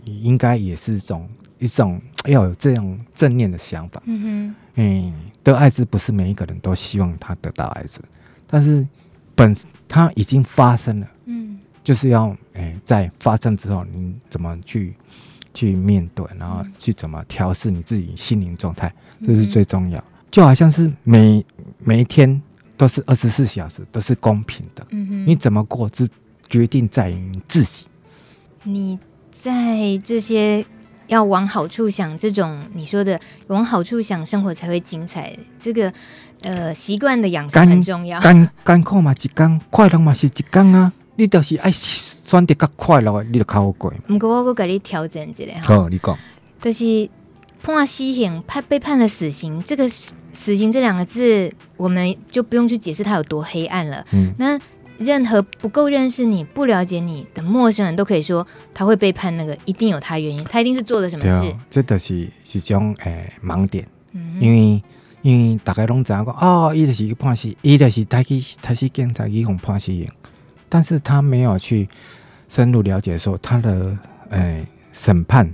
[0.06, 4.02] 应该也是一种一种要有这样正念的想法。
[4.06, 8.02] 嗯哼，哎、欸，得艾滋不是每一个人都希望他得到艾滋，
[8.48, 8.86] 但是
[9.36, 9.56] 本
[9.88, 11.08] 他已经发生了。
[11.26, 14.96] 嗯，就是要哎、欸，在发生之后，你怎么去？
[15.54, 18.94] 去面对，然后去怎么调试你自己心灵状态，
[19.26, 20.04] 这是最重要。
[20.30, 21.46] 就好像是每
[21.80, 22.42] 每一天
[22.78, 24.86] 都是二十四小时，都是公平的。
[24.92, 26.08] 嗯哼，你怎么过，只
[26.48, 27.86] 决定在于你自己。
[28.64, 28.98] 你
[29.32, 30.66] 在这些
[31.08, 35.38] 要往好处想，这种你说的往好处想，生活才会精彩。
[35.60, 35.92] 这个
[36.44, 38.20] 呃习惯的养成很重要。
[38.22, 41.72] 干干苦嘛，一干快乐嘛是一干啊，你都是爱。
[42.24, 43.94] 选择较快乐，你就较好过。
[44.08, 45.76] 不过我给你调整一下哈。
[45.76, 46.18] 好，你讲。
[46.62, 47.10] 就是
[47.62, 54.06] 判死刑，判被判了死刑，这个死刑这两个字，我们就不用去解释它有多黑暗了。
[54.14, 54.34] 嗯。
[54.38, 54.58] 那
[54.98, 61.54] 任何不够认识你、不了解你的陌生人都可以说，他会被判那个，一定有他原因，他一定是做了什么事。
[61.70, 63.86] 这都是是种诶盲点。
[64.14, 64.38] 嗯。
[64.40, 64.82] 因为
[65.22, 70.08] 因为大家拢知影讲，哦，伊就是去判死，伊就是他去他去警察去用判死刑，
[70.72, 71.88] 但是他没有去。
[72.54, 73.98] 深入了解说他的
[74.30, 75.50] 诶审判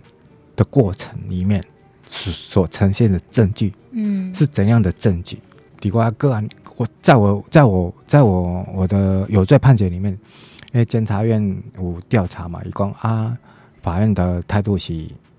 [0.55, 1.63] 的过程里面
[2.07, 5.37] 所所呈现的证据，嗯，是怎样的证据？
[5.79, 10.11] 底瓜个案，我在我在我在我我的有罪判决里面，
[10.73, 13.37] 因为检察院有调查嘛，一共啊，
[13.83, 14.91] 法院的态度是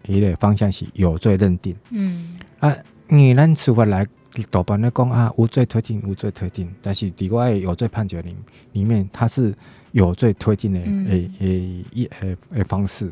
[0.06, 2.72] 一类方向是有罪认定，嗯啊，
[3.08, 4.06] 你咱司法来
[4.44, 8.34] 多半的讲啊无罪推定无罪推定，但是底瓜有罪判决里
[8.72, 9.54] 里面它是。
[9.92, 13.10] 有罪推定的诶诶一诶诶方式，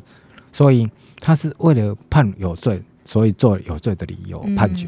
[0.53, 0.87] 所以
[1.19, 4.87] 他是为了判有罪，所以做有罪的理由判决，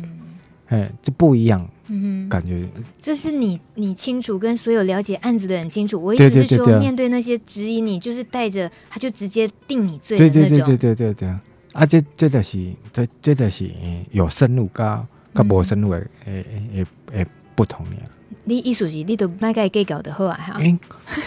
[0.66, 2.68] 哎、嗯，这不一样，嗯，感觉
[3.00, 6.00] 这是你你清楚，跟所有了解案子的人清楚。
[6.00, 10.42] 我意思是说，对对对对面对那些质疑你，就是带着他就直接定你罪的那种。
[10.42, 11.28] 对对对对对对
[11.72, 13.70] 啊，这这个是这这个是
[14.10, 14.86] 有深入跟
[15.34, 17.96] 跟无深入诶诶诶诶不同的。
[18.44, 20.34] 你意思是，你都卖给计较的好啊？
[20.40, 20.78] 哈、欸，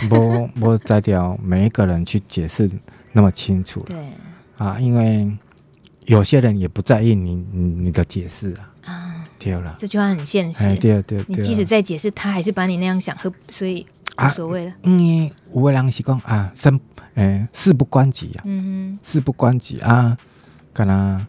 [0.10, 2.70] 无 无在调每一个人去解释
[3.12, 3.82] 那么清楚。
[3.82, 3.96] 对
[4.58, 5.32] 啊，因为
[6.06, 8.74] 有些人也不在意你你你的解释啊。
[8.86, 10.64] 啊，对了，这句话很现实。
[10.78, 13.16] 对对对，你即使再解释，他还是把你那样想，
[13.50, 13.86] 所以
[14.18, 14.74] 无所谓了。
[14.82, 16.80] 因为有的人是讲啊，生
[17.14, 20.18] 诶、欸、事不关己啊，嗯哼，事不关己啊，
[20.74, 21.24] 可能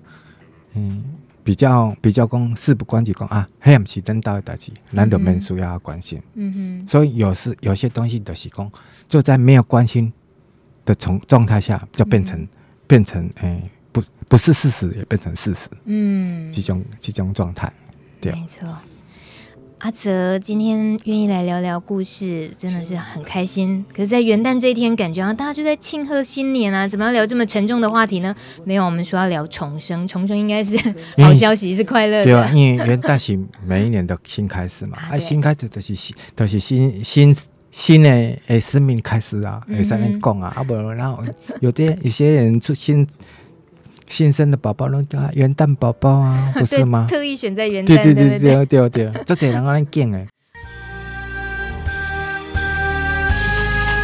[0.75, 1.05] 嗯。
[1.45, 6.23] 比较比较讲事不关己讲啊，黑暗是等到的代志，难得们需要关心。
[6.35, 8.71] 嗯哼，所以有时有些东西的是讲，
[9.09, 10.13] 就在没有关心
[10.85, 12.49] 的从状态下，就变成、嗯、
[12.87, 15.69] 变成诶、欸，不不是事实，也变成事实。
[15.85, 17.73] 嗯，这种这种状态，
[18.21, 18.69] 对，没错。
[19.83, 23.85] 阿泽今天愿意来聊聊故事，真的是很开心。
[23.93, 28.33] 可是，在元旦这一天，感觉啊，大家就在庆贺新年啊，怎么要聊这么沉重的话题呢？
[28.65, 30.77] 没有，我们说要聊重生，重生应该是
[31.17, 32.25] 好消息，是快乐的。
[32.27, 37.37] 对啊，因为元旦是每一年的新开始嘛，啊，新开始都是新，都、就是新新
[37.73, 38.09] 新的
[38.47, 41.25] 诶生命开始啊，诶上面讲啊，啊不，然后
[41.59, 43.05] 有的有些人出新。
[44.09, 47.07] 新生的宝宝拢叫元旦宝宝啊， 不是吗？
[47.09, 50.27] 特意选在元旦，对对对对对对，这侪人安尼讲诶。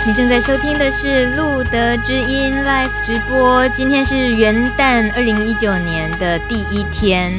[0.06, 7.30] 你正在收听的是路德之音 Live 直播，今天是元旦二零一九年的第一天。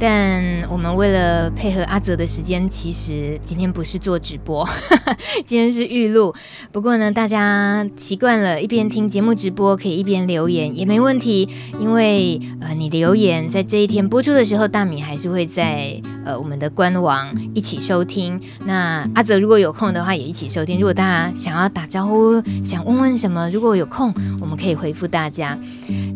[0.00, 4.68] 但我们为了配合阿泽的时间，其实今天不是做直播，
[5.44, 6.34] 今天是预录。
[6.70, 11.48] 不过呢，大家习惯了，一边听节目直播，可以一边留言也没问题，
[11.80, 18.40] 因为呃，你的留言在这一天播出的时候，大米还是会在呃我们的官网一起收听。
[18.66, 20.78] 那阿泽如果有空的话，也一起收听。
[20.78, 25.58] 如果大家想要打招呼，想问问什么，如果有空，我们可以回复大家。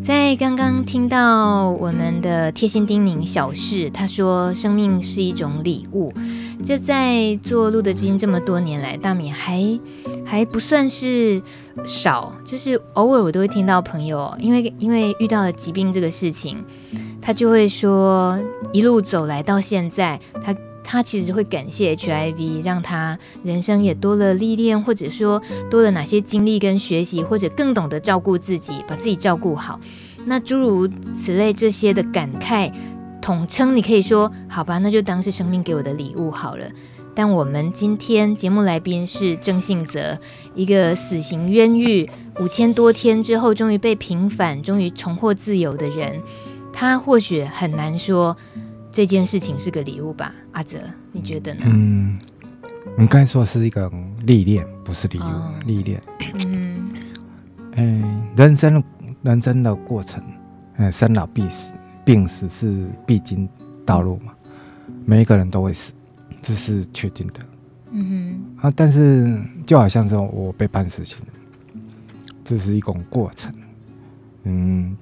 [0.03, 6.13] 在刚刚听到我们的贴心叮咛小事，他说生命是一种礼物。
[6.63, 9.79] 这在做路德知音这么多年来，大米还
[10.23, 11.41] 还不算是
[11.83, 16.63] 少，就是偶尔我都会听到朋友，因为因为遇到了疾病这个事情，
[17.21, 18.39] 他就会说
[18.71, 29.81] 一路走来到现在，他他其实会感谢 HIV，让他人生也多了历练，或者说多了哪些经历跟学习，或者更懂得照顾自己，把自己照顾好。
[30.25, 32.71] 那诸如此类这些的感慨。
[33.23, 36.65] 统称你可以说好吧，那就当是生命给我的礼物好了。
[37.15, 40.19] 但我们今天节目来宾是郑信泽，
[40.53, 42.09] 一个死刑冤狱
[42.41, 46.21] 五千多天之后终于被平反、终于重获自由的人。
[46.73, 48.35] 他或许很难说
[48.91, 50.35] 这件事情是个礼物吧？
[50.51, 50.77] 阿泽，
[51.13, 51.61] 你觉得呢？
[51.67, 52.19] 嗯，
[52.97, 53.89] 应该说是一个
[54.25, 56.01] 历练，不是礼物，哦、历练。
[56.33, 56.93] 嗯
[57.77, 58.83] 嗯，人生
[59.21, 60.21] 人生的过程，
[60.75, 61.73] 嗯，生老病死。
[62.05, 63.47] 病死是必经
[63.85, 64.33] 道路嘛，
[65.05, 65.93] 每一个人都会死，
[66.41, 67.39] 这是确定的。
[67.91, 71.17] 嗯哼，啊，但是就好像说我被判死刑，
[72.43, 73.53] 这是一种过程。
[74.43, 74.97] 嗯，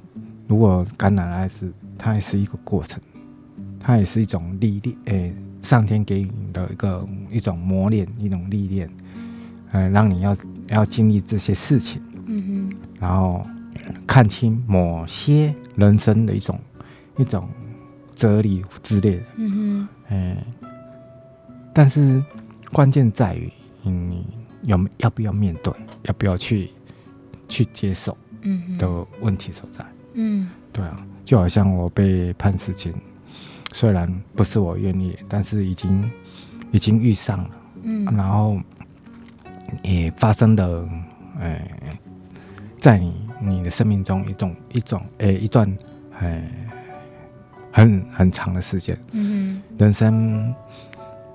[0.47, 3.01] 如果感染艾滋，它也是一个过程，
[3.79, 8.89] 它也是一种历练，诶、欸，上天给你的一个一种磨练，一种历练，
[9.71, 10.37] 呃，让你要
[10.67, 12.01] 要经历这些事情。
[12.25, 13.45] 嗯哼，然后
[14.05, 16.59] 看清某些人生的一种。
[17.17, 17.47] 一种
[18.15, 20.45] 哲理之类的，嗯哼，哎，
[21.74, 22.24] 但是
[22.71, 23.52] 关键在于
[23.84, 24.26] 你
[24.63, 26.69] 有要不要面对，要不要去
[27.47, 28.88] 去接受，嗯的
[29.21, 32.93] 问题所在，嗯，对啊，就好像我被判死刑，
[33.74, 36.12] 虽然不是我愿意，但是已经
[36.71, 37.50] 已经遇上了，
[37.84, 38.60] 嗯，然后
[39.84, 40.88] 也发生的，
[41.39, 41.97] 哎，
[42.80, 45.76] 在你你的生命中一种一种哎一段
[46.19, 46.67] 哎。
[47.71, 50.53] 很很长的时间，嗯，人生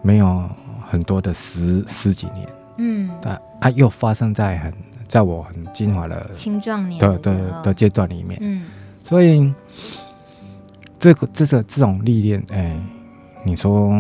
[0.03, 0.49] 没有
[0.89, 4.73] 很多的十十几年，嗯，但啊又发生在很
[5.09, 8.67] 在我很精华的青壮年的的的阶段里面，嗯，
[9.03, 9.53] 所以
[10.99, 12.77] 这个这个这种历练，哎，
[13.45, 13.91] 你说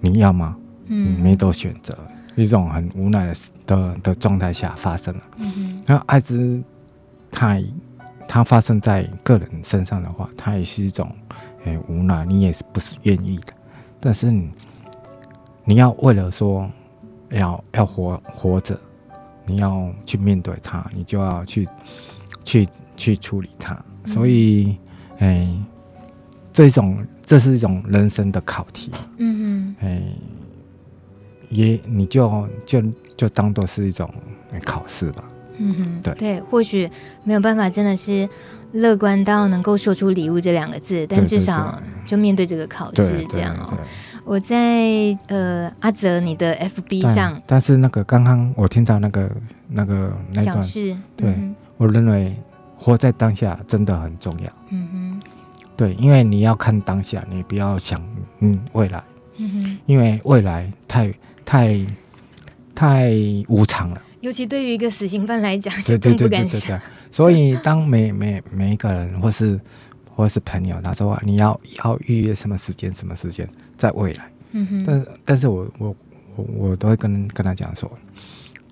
[0.00, 0.56] 你要吗？
[0.86, 1.96] 嗯，没得选择，
[2.36, 3.34] 一种很无奈的
[3.66, 6.62] 的的状态下发生了，嗯哼，那艾滋
[7.32, 7.58] 它
[8.28, 11.10] 它发生在个人身上的话，它也是一种。
[11.64, 13.52] 哎，无奈，你也是不是愿意的，
[13.98, 14.50] 但是你
[15.64, 16.70] 你要为了说
[17.30, 18.78] 要要活活着，
[19.46, 21.68] 你要去面对它，你就要去
[22.44, 23.82] 去去处理它。
[24.04, 24.76] 所以，
[25.18, 25.48] 哎，
[26.52, 28.92] 这种这是一种人生的考题。
[29.16, 29.76] 嗯嗯。
[29.80, 30.02] 哎，
[31.48, 32.82] 也你就就
[33.16, 34.06] 就当做是一种
[34.64, 35.24] 考试吧。
[35.56, 36.02] 嗯哼。
[36.02, 36.90] 对对，或许
[37.22, 38.28] 没有办法，真的是。
[38.74, 43.78] 乐观到能够说出“礼物”这两个字，但至少就面对这个考试这样哦。
[44.24, 49.30] 我在呃阿泽你的 FB 上，但是那个刚刚我听到那个
[49.68, 52.34] 那个那段，事对、嗯、我认为
[52.76, 54.50] 活在当下真的很重要。
[54.70, 55.22] 嗯哼，
[55.76, 58.02] 对，因为你要看当下，你不要想
[58.40, 59.04] 嗯未来。
[59.36, 61.12] 嗯哼，因为未来太
[61.44, 61.86] 太
[62.74, 63.12] 太
[63.48, 64.02] 无常了。
[64.20, 66.80] 尤其对于一个死刑犯来讲，就更不敢想。
[67.14, 69.60] 所以，当每每每一个人，或是
[70.16, 73.48] 或是朋友，他说你要要预约什么时间，什么时间，
[73.78, 74.24] 在未来。
[74.50, 74.84] 嗯哼。
[74.84, 75.96] 但是，但是我我
[76.34, 77.88] 我我都会跟跟他讲说，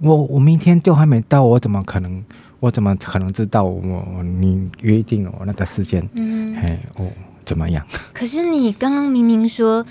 [0.01, 2.25] 我我明天就还没到，我怎么可能？
[2.59, 3.81] 我怎么可能知道我
[4.17, 6.03] 我你约定了我那个时间？
[6.15, 6.61] 嗯哼。
[6.61, 7.07] 嘿，我。
[7.45, 7.85] 怎么样？
[8.13, 9.85] 可是你刚刚明明说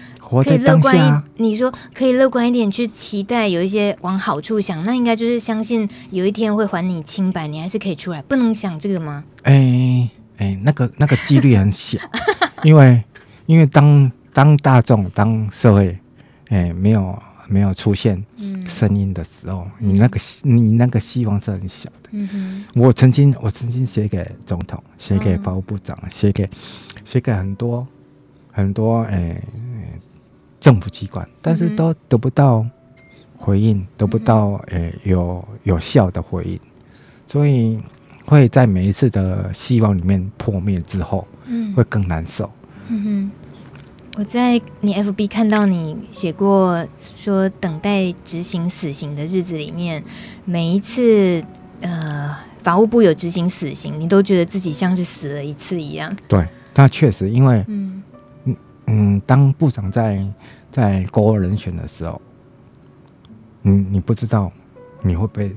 [0.44, 0.96] 可以乐观
[1.38, 9.24] 一，你说可以乐观一点去期待有一些往好处想，那应该就是相信有一天会还你清白，你还是可以出来，不能想这个吗？
[9.44, 12.00] 哎哎、那个那个几率很小，
[12.64, 13.04] 因为
[13.46, 15.98] 因为当当大众当社会
[16.50, 17.22] 哎、欸、没有。
[17.48, 18.24] 没有出现
[18.68, 22.10] 声音的时候，嗯、你那个你那个希望是很小的。
[22.12, 26.50] 嗯、我曾经我曾经写给总统，写给法务部长，写、哦、给
[27.04, 27.88] 写给很多
[28.52, 29.44] 很多诶、欸、
[30.60, 32.66] 政府机关，但是都得不到
[33.38, 36.60] 回应，嗯、得不到诶、欸、有有效的回应，
[37.26, 37.80] 所以
[38.26, 42.50] 会在每一次的希望里面破灭之后，嗯、会更难受。
[42.88, 43.32] 嗯哼
[44.18, 50.04] 我在你 FB 看到你写过说，等待执行死刑的日子里面，
[50.44, 51.44] 每一次
[51.80, 56.14] 呃法务部有执行死刑，你都觉得自己像是死了一次一样。
[56.28, 56.46] 对，
[56.76, 58.04] 那确实，因为嗯
[58.88, 60.22] 嗯，当部长在
[60.70, 62.22] 在勾人选的时候，
[63.62, 64.52] 你你不知道
[65.02, 65.56] 你会被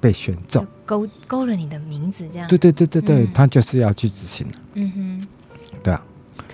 [0.00, 2.48] 被选中，勾勾了你的名字，这样。
[2.48, 4.46] 对对对对对，嗯、他就是要去执行。
[4.72, 5.28] 嗯哼，
[5.82, 6.02] 对啊。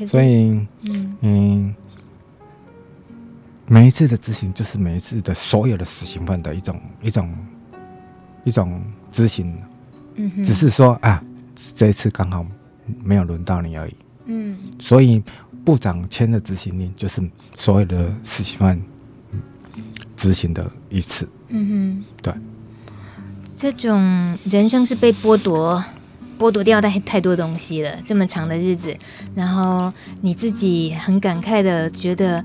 [0.04, 1.74] 所以，嗯嗯，
[3.66, 7.34] 每一次的执行就是每一次的所有的死刑犯的一种一种
[8.44, 9.56] 一种执行。
[10.16, 11.22] 嗯哼，只是说啊，
[11.74, 12.44] 这一次刚好
[13.02, 13.94] 没有轮到你而已。
[14.26, 15.22] 嗯，所以
[15.64, 17.22] 部长签的执行令就是
[17.56, 18.82] 所有的死刑犯
[20.16, 21.28] 执行的一次。
[21.48, 22.34] 嗯哼，对。
[23.56, 25.82] 这种人生是被剥夺。
[26.38, 28.94] 剥夺掉太太多东西了，这么长的日子，
[29.34, 32.44] 然后你自己很感慨的觉得，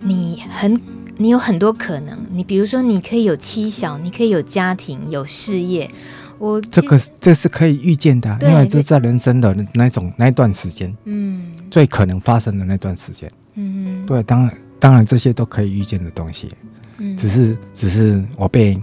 [0.00, 0.80] 你很
[1.16, 5.90] 你有很多可能，你比如说你可以有妻小，你可以有家庭，有事业，
[6.38, 16.48] 我这个这是可以预见的，因为这在人生的那种那一段时间，嗯，最可能发生的那段时间，嗯，对，当然当然这些都可以预见的东西，
[16.98, 18.78] 嗯，只是只是我被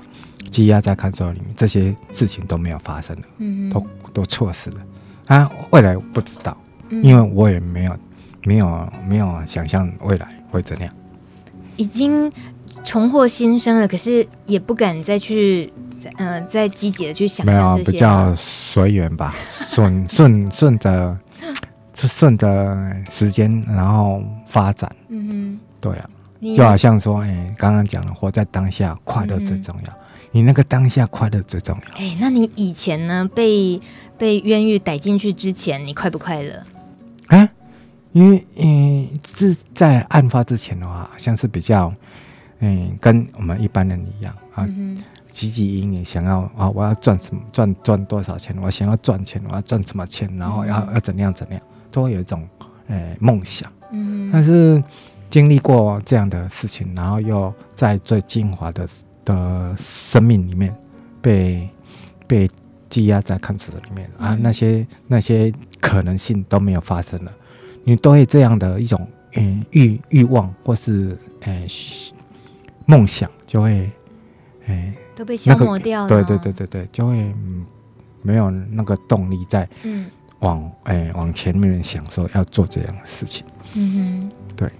[0.50, 3.86] 羁押在看守里面，这些事情都没有发生了，嗯，都。
[4.14, 4.78] 都错失了
[5.28, 5.52] 啊！
[5.72, 6.56] 未来不知道，
[6.90, 7.96] 嗯、因为我也没有、
[8.44, 10.90] 没有、没有想象未来会怎样。
[11.78, 12.32] 已经
[12.84, 15.72] 重获新生了，可是也不敢再去，
[16.18, 17.84] 呃，再积极的去想象这些。
[17.84, 19.34] 没有，比较随缘吧，
[19.70, 21.18] 顺顺顺着，
[21.94, 22.78] 就顺着
[23.10, 24.90] 时间，然后发展。
[25.10, 26.10] 嗯哼，对啊，
[26.58, 29.94] 就好像说，哎、欸，刚刚讲了，活在当下，快乐最重要。
[29.94, 29.96] 嗯
[30.32, 31.98] 你那个当下快乐最重要。
[31.98, 33.28] 哎，那你以前呢？
[33.34, 33.82] 被
[34.18, 36.64] 被冤狱逮进去之前，你快不快乐？
[37.28, 37.50] 啊，
[38.12, 41.92] 因为嗯，是在案发之前的话，像是比较
[42.60, 44.68] 嗯，跟我们一般人一样啊，
[45.32, 48.56] 汲汲营营，想要啊，我要赚什么，赚赚多少钱？
[48.62, 50.30] 我想要赚钱，我要赚什么钱？
[50.38, 51.60] 然后要要怎样怎样，
[51.92, 52.48] 都会有一种
[52.88, 53.72] 呃梦想。
[53.92, 54.84] 嗯，但是
[55.30, 58.88] 经历过这样的事情，然后又在最精华的。
[59.34, 60.76] 的生命里面
[61.22, 61.70] 被
[62.28, 62.50] 被
[62.90, 64.10] 积压在看守所里面。
[64.18, 67.32] 啊，那些那些可能性都没有发生了，
[67.84, 71.68] 你都会这样的一种嗯欲欲望或是诶
[72.86, 73.90] 梦想就会
[74.68, 77.34] 诶都被消磨掉了，对对对对对，就会
[78.22, 80.06] 没有那个动力在嗯。
[80.40, 84.72] 往诶往前面想说要做这样的事情，嗯哼，对。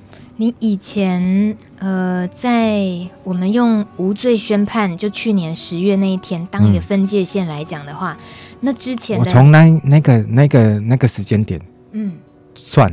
[0.42, 2.80] 你以前呃，在
[3.26, 11.60] 我们用无罪宣判，就去年十月那一天当一个分界线来讲的话，嗯、那之前我从那那个那个那个时间点，
[11.92, 12.14] 嗯，
[12.56, 12.90] 算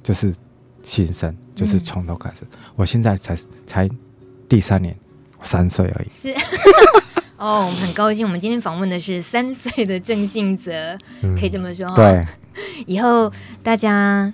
[0.00, 0.32] 就是
[0.84, 2.44] 新生，就是从头开始。
[2.52, 3.36] 嗯、我现在才
[3.66, 3.90] 才
[4.48, 4.94] 第三年，
[5.42, 6.08] 三岁而已。
[6.14, 6.32] 是
[7.36, 11.92] 哦，我们很高兴，我们今天访问的是三岁的郑信泽，嗯、可以这么说。
[11.96, 12.24] 对，
[12.86, 14.32] 以后大家。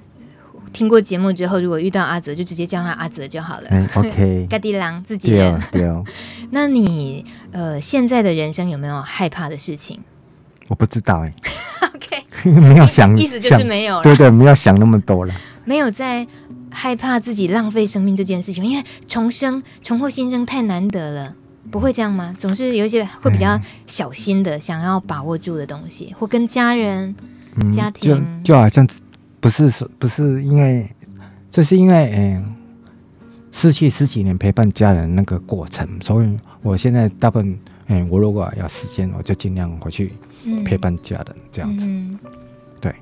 [0.73, 3.69] 听过节目之后，如果遇到阿泽，就直接叫他阿泽就好了。
[3.71, 4.47] 嗯，OK。
[4.51, 5.61] 嘎迪郎自己人。
[5.73, 6.05] 对哦。
[6.51, 10.01] 那你呃，现在的人生有没有害怕的事情？
[10.69, 11.33] 我不知道哎。
[11.95, 12.51] OK。
[12.61, 14.03] 没有想，意思就是没有了。
[14.03, 15.35] 对对，没有想那么多了。
[15.65, 16.27] 没有在
[16.71, 21.35] 害怕自己浪费生命这件事情，因为重生、重获新生太难得了，
[21.71, 22.35] 不会这样吗？
[22.39, 27.15] 总是有一些会比较小心的，想要把握住的东西，或跟家人、
[27.57, 28.87] 嗯、家庭，就就好像。
[29.41, 30.89] 不是说不是因为，
[31.51, 32.55] 就是因为嗯，
[33.51, 40.13] 失去十几年陪伴家人那个过程，所以我现在大部分嗯，我如果有时间，我就尽量回去
[40.65, 41.87] 陪伴家人，嗯、这样子。
[41.89, 42.19] 嗯、
[42.81, 42.95] 对，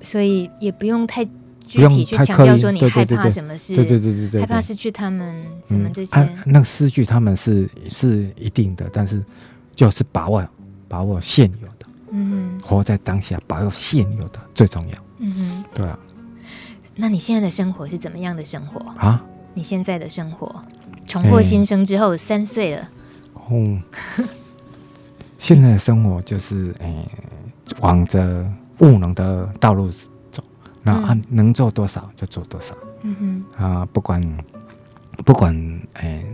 [0.00, 1.24] 所以也不用太
[1.66, 6.16] 具体去强调说你害怕什么事，对对对对对，害怕失去他们什么这些。
[6.16, 9.22] 嗯啊、那个失去他们是是一定的，但是
[9.74, 10.46] 就是把握
[10.88, 15.03] 把握现有的，嗯，活在当下，把握现有的最重要。
[15.24, 15.98] 嗯哼，对啊。
[16.96, 19.24] 那你现在的生活是怎么样的生活啊？
[19.54, 20.64] 你现在的生活，
[21.06, 22.88] 重获新生之后，欸、三岁了。
[23.32, 23.80] 哦。
[25.38, 27.08] 现在的生活就是，诶、欸，
[27.80, 28.46] 往着
[28.78, 29.90] 务农的道路
[30.30, 30.42] 走，
[30.82, 32.74] 那、嗯、能做多少就做多少。
[33.02, 33.64] 嗯哼。
[33.64, 34.38] 啊，不管
[35.24, 35.54] 不管，
[35.94, 36.26] 诶、欸，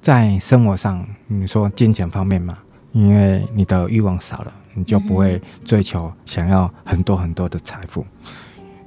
[0.00, 2.58] 在生活上，你说金钱方面嘛，
[2.92, 4.52] 因为你的欲望少了。
[4.80, 8.02] 你就不会追求想要很多很多的财富，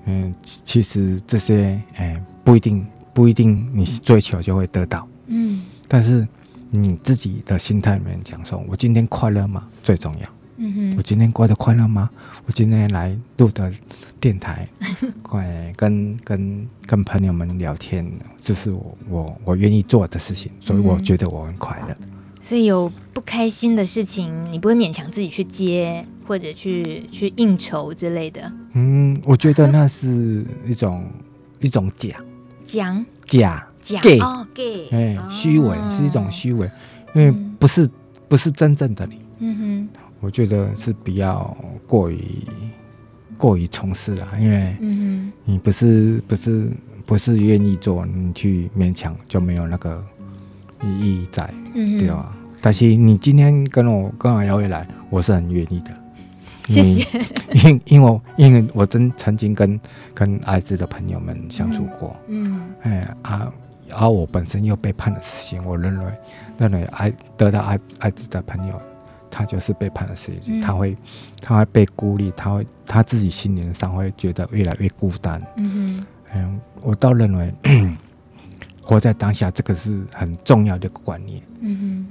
[0.05, 2.83] 嗯，其实这些哎不一定
[3.13, 6.27] 不一定你追求就会得到，嗯，但是
[6.71, 9.67] 你自己的心态里面讲说，我今天快乐吗？
[9.83, 10.27] 最重要，
[10.57, 12.09] 嗯哼，我今天过得快乐吗？
[12.47, 13.71] 我今天来录的
[14.19, 14.67] 电台，
[15.21, 21.95] 快跟跟跟朋友们聊天，这是我我我愿意做的事情，所以我觉得我很快乐。
[22.43, 28.51] 所以有不开心的事情，你不会勉强自己去接或者去去应酬之类的。
[28.73, 31.05] 嗯，我觉得那是一种
[31.61, 32.09] 一种假。
[32.65, 36.69] 讲假假哦，gay，哎，虚伪是一种虚伪，
[37.15, 37.89] 因为不是
[38.27, 39.21] 不是真正的你。
[39.39, 39.89] 嗯哼，
[40.19, 41.55] 我觉得是比较
[41.87, 42.21] 过于
[43.37, 46.69] 过于从事啊，因为嗯哼，你不是不是
[47.05, 50.03] 不是愿意做，你去勉强就没有那个。
[50.89, 52.33] 意义在，嗯、对吧？
[52.61, 55.91] 但是你今天跟我跟我邀回来，我是很愿意的。
[56.65, 57.05] 谢谢。
[57.51, 59.77] 因因为因为我真曾经跟
[60.13, 63.51] 跟艾滋的朋友们相处过，嗯，哎啊，
[63.89, 66.05] 然后我本身又被判了死刑，我认为
[66.57, 68.81] 认为艾得到艾艾滋的朋友，
[69.29, 70.95] 他就是被判了死刑，嗯、他会
[71.41, 75.41] 他会被孤立，他会他自己心灵上会觉得越来越孤单。
[75.57, 75.69] 嗯
[75.99, 76.05] 哼，
[76.35, 77.53] 嗯，我倒认为。
[78.83, 81.41] 活在当下，这个是很重要的观念。
[81.61, 82.05] 嗯哼，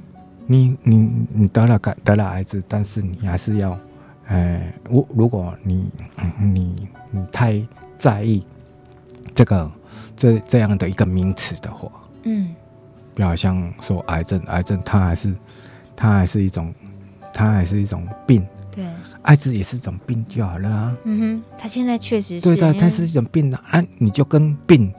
[0.46, 3.78] 你你你得了感得了癌症，但是你还是要，
[4.26, 5.90] 呃，如如果你
[6.40, 6.74] 你
[7.10, 7.62] 你太
[7.98, 8.44] 在意
[9.34, 9.70] 这个
[10.16, 11.90] 这这样的一个名词的话，
[12.22, 12.54] 嗯，
[13.14, 15.34] 比较像说癌症，癌症它还是
[15.94, 16.74] 它还是一种
[17.32, 18.44] 它还是一种病。
[18.74, 18.86] 对，
[19.20, 20.96] 艾滋也是一种病就好了啊。
[21.04, 22.46] 嗯哼，它现在确实是。
[22.46, 24.90] 对的，它是一种病的啊，你就跟病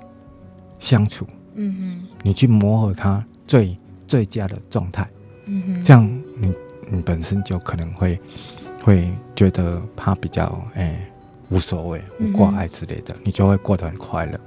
[0.77, 1.25] 相处。
[1.55, 3.77] 嗯哼，你去磨合它最
[4.07, 5.07] 最佳的状态，
[5.45, 6.53] 嗯哼，这样你
[6.89, 8.19] 你本身就可能会
[8.83, 10.43] 会觉得他比较
[10.75, 11.11] 哎、欸、
[11.49, 14.39] 无所谓，无挂碍之类的，嗯、你就会过得很快乐。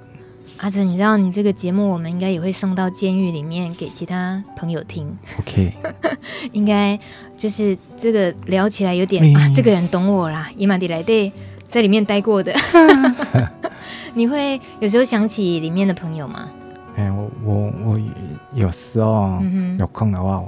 [0.59, 5.07] 阿泽，你知道你这个节目我们应该也会送到监狱里面给其他朋友听。
[5.41, 5.73] OK，
[6.53, 6.99] 应该
[7.37, 11.31] 就是这个聊起来有点、嗯、啊，这个人懂我啦，伊玛蒂来对，
[11.69, 12.55] 在里面待过的，
[14.15, 16.49] 你会有时候想起里面的朋友吗？
[16.97, 18.01] 哎、欸，我我我
[18.55, 19.39] 有时候
[19.79, 20.43] 有空的话，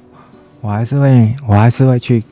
[0.63, 2.25] 我还是会我还是会去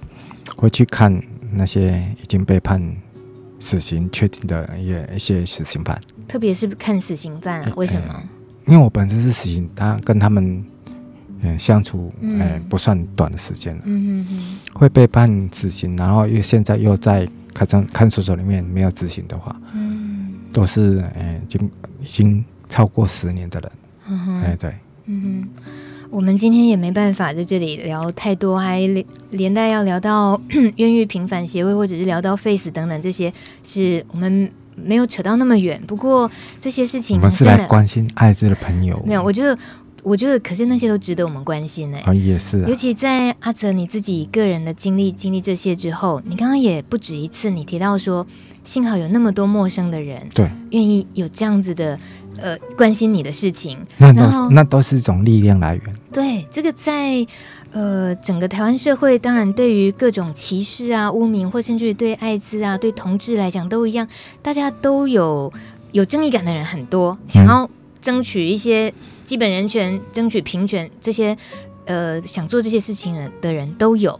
[0.56, 2.82] 会去看那些已经被判
[3.60, 7.72] 死刑确定的一些一些死刑犯，特别是看死刑犯啊？
[7.76, 8.22] 为什么？
[8.66, 10.64] 因为我本身是死刑，他跟他们
[11.42, 12.10] 嗯相处
[12.40, 23.70] 哎不算短的时间了，嗯嗯会被判死刑，然后又现在又在看证看守所里面没有执行的话，嗯，都是哎已经已经超过十年的人。
[24.08, 24.72] 嗯哼，哎对，
[25.06, 30.40] 嗯哼，我们今天也没办法在这里聊太多，还连连带要聊到
[30.76, 33.32] 冤狱平反协会，或者是聊到 Face 等等这些，
[33.64, 35.82] 是我们没有扯到那么远。
[35.86, 36.30] 不过
[36.60, 39.02] 这些事情，我们是来关心艾滋的朋友。
[39.04, 39.58] 没有，我觉得，
[40.04, 41.98] 我觉得，可是那些都值得我们关心呢。
[42.04, 42.60] 啊，也是。
[42.68, 48.24] 尤其在阿泽你自己个人的经历，经历这些之后，你刚刚也不止一次，你提到说，
[48.62, 51.98] 幸好有那么多陌生的人，对，愿意有这样子的。
[52.38, 55.96] 呃，关心你的事情，那都那都是一种力量来源。
[56.12, 57.26] 对，这个在
[57.72, 64.06] 呃整个台湾社会，当然对于各种歧视啊、污名，或甚至于对艾滋啊、对同志来讲都一样，
[64.42, 65.52] 大家都有
[65.92, 67.68] 有正义感的人很多，想要
[68.00, 68.92] 争取一些
[69.24, 71.36] 基本人权、争取平权这些
[71.84, 74.18] 呃想做这些事情的的人都有。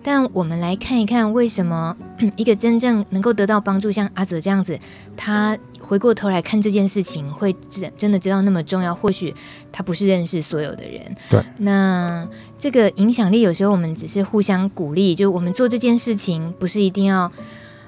[0.00, 1.94] 但我们来看一看，为什么
[2.36, 4.78] 一个真正能够得到帮助，像阿泽这样子，
[5.16, 5.58] 他
[5.88, 8.94] 回过头来看这件事情，会真真的知道那么重要？
[8.94, 9.34] 或许
[9.72, 11.16] 他不是认识所有的人。
[11.30, 11.42] 对。
[11.56, 12.28] 那
[12.58, 17.32] 这个影响力，有时候我们只是互相鼓励，就我们做这件事情，不是一定要，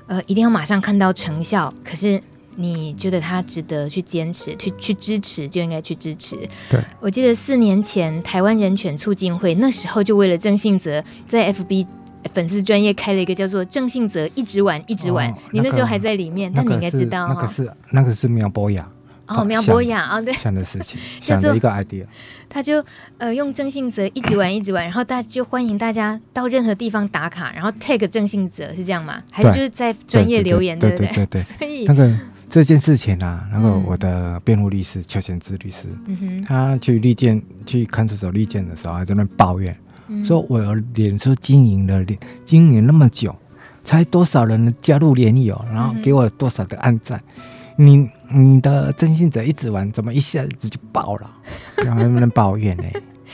[0.07, 1.72] 呃，一定要马上看到成效。
[1.84, 2.18] 可是
[2.57, 6.36] 你觉得他值得去坚持，去去支持，就应该去支持。
[6.70, 6.80] 对。
[7.01, 11.86] 我记得四年前台湾人权促进会那时候就为了郑信泽在 FB。
[12.33, 18.87] 粉丝专业开了一个叫做郑信泽一直玩一直玩，你那时候还在里面，但你应该知道那个是那个是苗博雅
[19.27, 22.05] 哦，苗博雅啊，对，想的事情， 想的一个 idea，
[22.49, 22.85] 他就
[23.18, 29.23] 呃用郑信泽一直玩一直玩，然后大家就欢迎大家到任何地方打卡，然后 tag 郑信泽是这样吗？
[29.31, 31.07] 还是就是在专业留言对不对？
[31.09, 32.12] 对对对， 所以那个
[32.49, 39.75] 这件事情啊，然后我的辩护律师邱显志律师，嗯哼，他去利剑去看守所利剑的时候，还在那抱怨。
[40.25, 42.05] 说我有脸书经营了
[42.45, 43.35] 经营那么久，
[43.85, 47.21] 才多少人加入联谊哦，然后给我多少的按赞，
[47.77, 51.31] 你你的征信者一直玩，怎么一下子就爆了？
[51.85, 52.85] 然后能不能抱怨呢？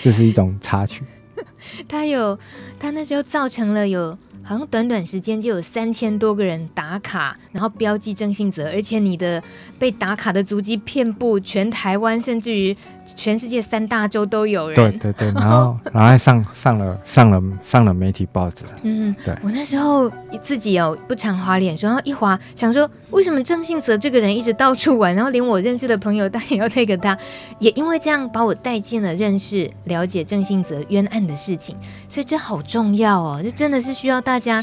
[0.03, 1.03] 这是一种插曲。
[1.89, 2.39] 他有
[2.79, 4.17] 他那时候造成了有
[4.47, 9.43] 好像短短时间就有三千多个人打卡，然后标记郑信泽，而且你的
[9.77, 12.75] 被打卡的足迹遍布全台湾，甚至于
[13.17, 14.77] 全世界三大洲都有人。
[14.77, 18.65] 对对对，然后然后还上上了上了 上了媒体报纸。
[18.83, 19.37] 嗯，对。
[19.43, 20.09] 我那时候
[20.41, 27.19] 自己有不常滑脸书，然后一滑想说，为什么郑信泽这个人一直到处玩，然后连我认识的朋友，他也要 take 他，
[27.59, 31.77] 也因为这样把我带进了认识、了解郑信泽冤案的事情，
[32.09, 34.36] 所以这好重要哦，这真的是需要大。
[34.37, 34.63] 大家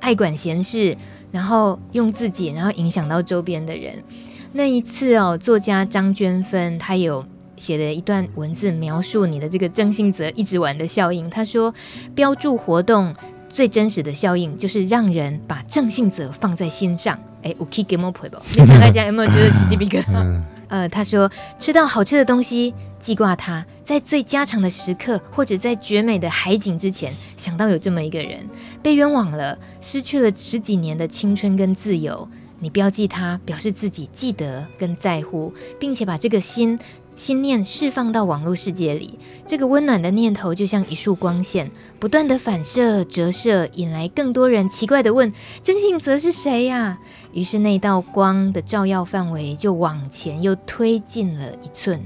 [0.00, 0.94] 爱管闲事，
[1.32, 4.04] 然后用自己，然后影响到周边的人。
[4.52, 7.24] 那一次哦，作家张娟芬她有
[7.56, 11.30] 写的一段文字，描述你的这个郑信泽一直玩的效应。
[11.30, 11.72] 他说，
[12.14, 13.14] 标注活动
[13.48, 17.18] 最真实的效应，就是让人把郑信泽放在心上。
[17.42, 18.36] 哎，我可以给莫赔不？
[18.60, 20.42] 你 大家有没有觉得起鸡皮疙瘩？
[20.74, 28.44] 呃，他说吃到好吃的东西，记挂他，在最家常的时刻，或者在绝美的海景之前，想到有这么一个人
[28.82, 36.76] 被冤枉了，失去了十几年的青春跟自由，你标记他，表示自己记得跟在乎，并且把这个心。
[37.16, 39.16] 心念释放到网络世界里，
[39.46, 41.70] 这个温暖的念头就像一束光线，
[42.00, 46.98] 不断的反射、折射，引来更多人奇怪的问：“郑信泽是谁呀、？”
[47.34, 52.00] 于是那道光的照耀范围就往前又推进了一寸，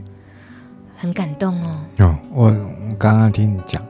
[0.97, 1.81] 很感动哦。
[1.99, 3.81] 哦，我我刚刚听你讲，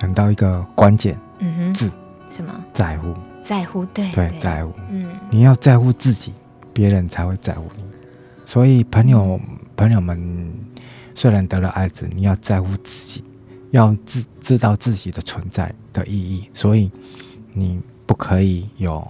[0.00, 1.90] 讲到一个关键，嗯哼，字
[2.30, 2.64] 什么？
[2.72, 4.72] 在乎，在乎，对对，在乎。
[4.88, 6.32] 嗯，你要在乎自己，
[6.72, 7.82] 别人才会在乎你。
[8.46, 9.38] 所以朋友。
[9.42, 10.18] 嗯朋友们，
[11.14, 13.22] 虽然得了艾滋，你要在乎自己，
[13.72, 16.90] 要知知道自己的存在的意义，所以
[17.52, 19.06] 你不可以有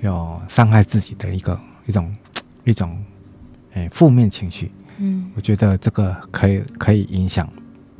[0.00, 2.14] 有伤害自己的一个一种
[2.64, 2.96] 一种
[3.74, 4.70] 诶、欸、负面情绪。
[4.98, 7.48] 嗯，我觉得这个可以可以影响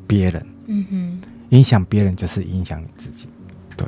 [0.06, 0.46] 别人。
[0.66, 1.20] 嗯哼，
[1.50, 3.26] 影响别人就是影响你自己。
[3.76, 3.86] 对，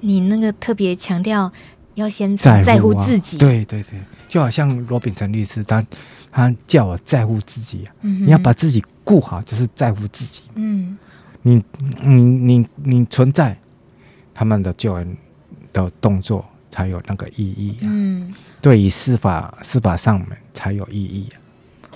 [0.00, 1.50] 你那个特别强调
[1.94, 3.38] 要先在乎，自己。
[3.38, 5.84] 对对对，就好像罗秉成律师他。
[6.30, 7.94] 他叫我在乎自己啊！
[8.02, 10.42] 嗯、你要把自己顾好，就是在乎自己。
[10.54, 10.96] 嗯，
[11.40, 11.64] 你
[12.02, 13.58] 你你你存在，
[14.34, 15.16] 他们的救援
[15.72, 17.84] 的动作才有那个意义啊！
[17.84, 21.40] 嗯，对于司法司法上面才有意义啊！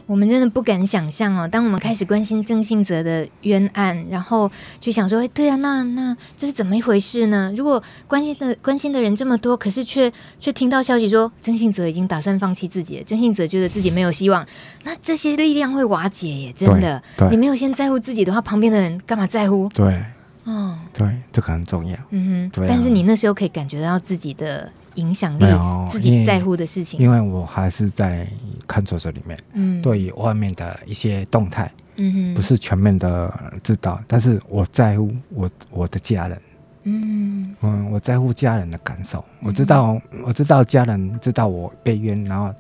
[0.04, 4.50] 我们真的不敢想象哦，当我们开始关心郑信哲的冤案，然后
[4.80, 7.54] 就想说，哎，对啊，那那这是怎么一回事呢？
[7.56, 14.44] 如果关心的关心的人这么多，可是却却听到消息说郑信哲已经打算放弃自己了，郑信哲觉得自己没有希望，
[14.82, 16.52] 那这些力量会瓦解耶！
[16.52, 17.00] 真的，
[17.30, 19.68] 你没有先在乎自己的话，旁边的人干嘛在乎？
[19.68, 20.04] 对，
[20.44, 21.96] 哦，对，这个很重要。
[22.10, 24.70] 嗯哼，对啊，但是你那时候可以感觉到自己的。
[24.96, 25.46] 影响力，
[25.90, 27.00] 自己在乎的事情。
[27.00, 28.28] 因为我还是在
[28.66, 33.32] 看守所里面，嗯，对于外面的一些动态，嗯哼，不是全面的
[33.62, 36.42] 知道，但是我在乎我我的家人，
[36.82, 37.56] 嗯。
[37.62, 42.54] 嗯，我在乎家人的感受，我知道我知道家人知道我被冤，然后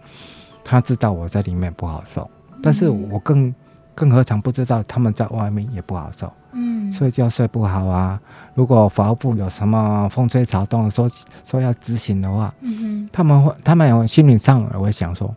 [0.64, 2.30] 他知道我在里面不好受，
[2.62, 3.54] 但是我更
[3.94, 6.32] 更何尝不知道他们在外面也不好受。
[6.52, 8.20] 嗯，睡觉睡不好啊。
[8.54, 11.10] 如果法务部有什么风吹草动说
[11.44, 15.34] 说要执行的话，嗯哼，他们会他们有心理上也会想说，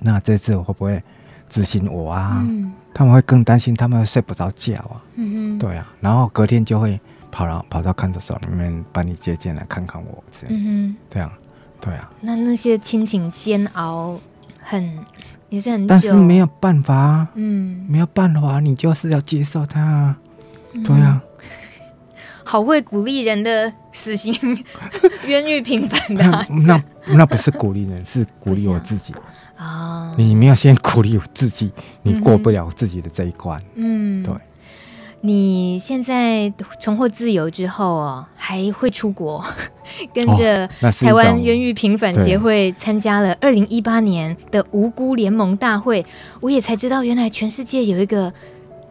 [0.00, 1.02] 那这次会不会
[1.48, 2.40] 执行我啊？
[2.42, 4.96] 嗯，他们会更担心，他们会睡不着觉啊。
[5.16, 6.98] 嗯哼，对啊，然后隔天就会
[7.30, 11.32] 跑到跑到看守所里面把你接进来看看我，这样，嗯哼，对啊，
[11.80, 12.10] 对啊。
[12.20, 14.18] 那那些亲情煎熬
[14.60, 14.98] 很。
[15.52, 20.16] 也是很，但是没有办法，嗯，没有办法，你就是要接受他，
[20.72, 21.22] 嗯、对啊，
[22.44, 24.34] 好会鼓励人的死刑
[25.26, 29.14] 冤狱平反的、啊那，那那不是鼓励人，是鼓励我自己。
[29.56, 30.12] 啊！
[30.18, 31.70] 你没有先鼓励我自己，
[32.02, 34.34] 你过不了自己的这一关，嗯，对。
[35.24, 39.44] 你现在重获自由之后哦，还会出国，
[40.12, 40.68] 跟着
[41.00, 46.04] 台湾冤狱平反协会参加了二零一八年的无辜联盟大会。
[46.40, 48.32] 我也才知道，原来全世界有一个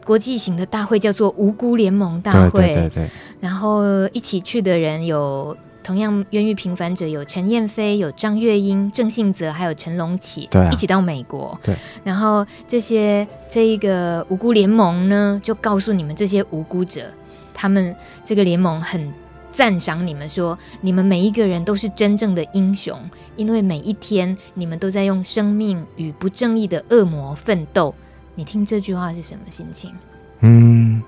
[0.05, 2.61] 国际型的大会，叫做无辜联盟大会。
[2.61, 3.09] 对对对对。
[3.39, 3.83] 然后
[4.13, 5.55] 一起去的人有。
[5.83, 11.59] 同样冤狱平凡者有陈燕飞、有张月英、郑信泽，还有陈龙启，对、啊，一起到美国。
[11.63, 17.11] 对，然后这些这一个无辜联盟呢，就告诉你们这些无辜者，
[17.51, 19.11] 他们这个联盟很
[19.49, 22.95] 赞赏你们说，说你们每一个人都是真正的英雄，
[23.35, 27.95] 因为每一天你们都在用生命与不正义的恶魔奋斗。
[28.41, 29.93] 你听这句话是什么心情？
[30.39, 30.99] 嗯，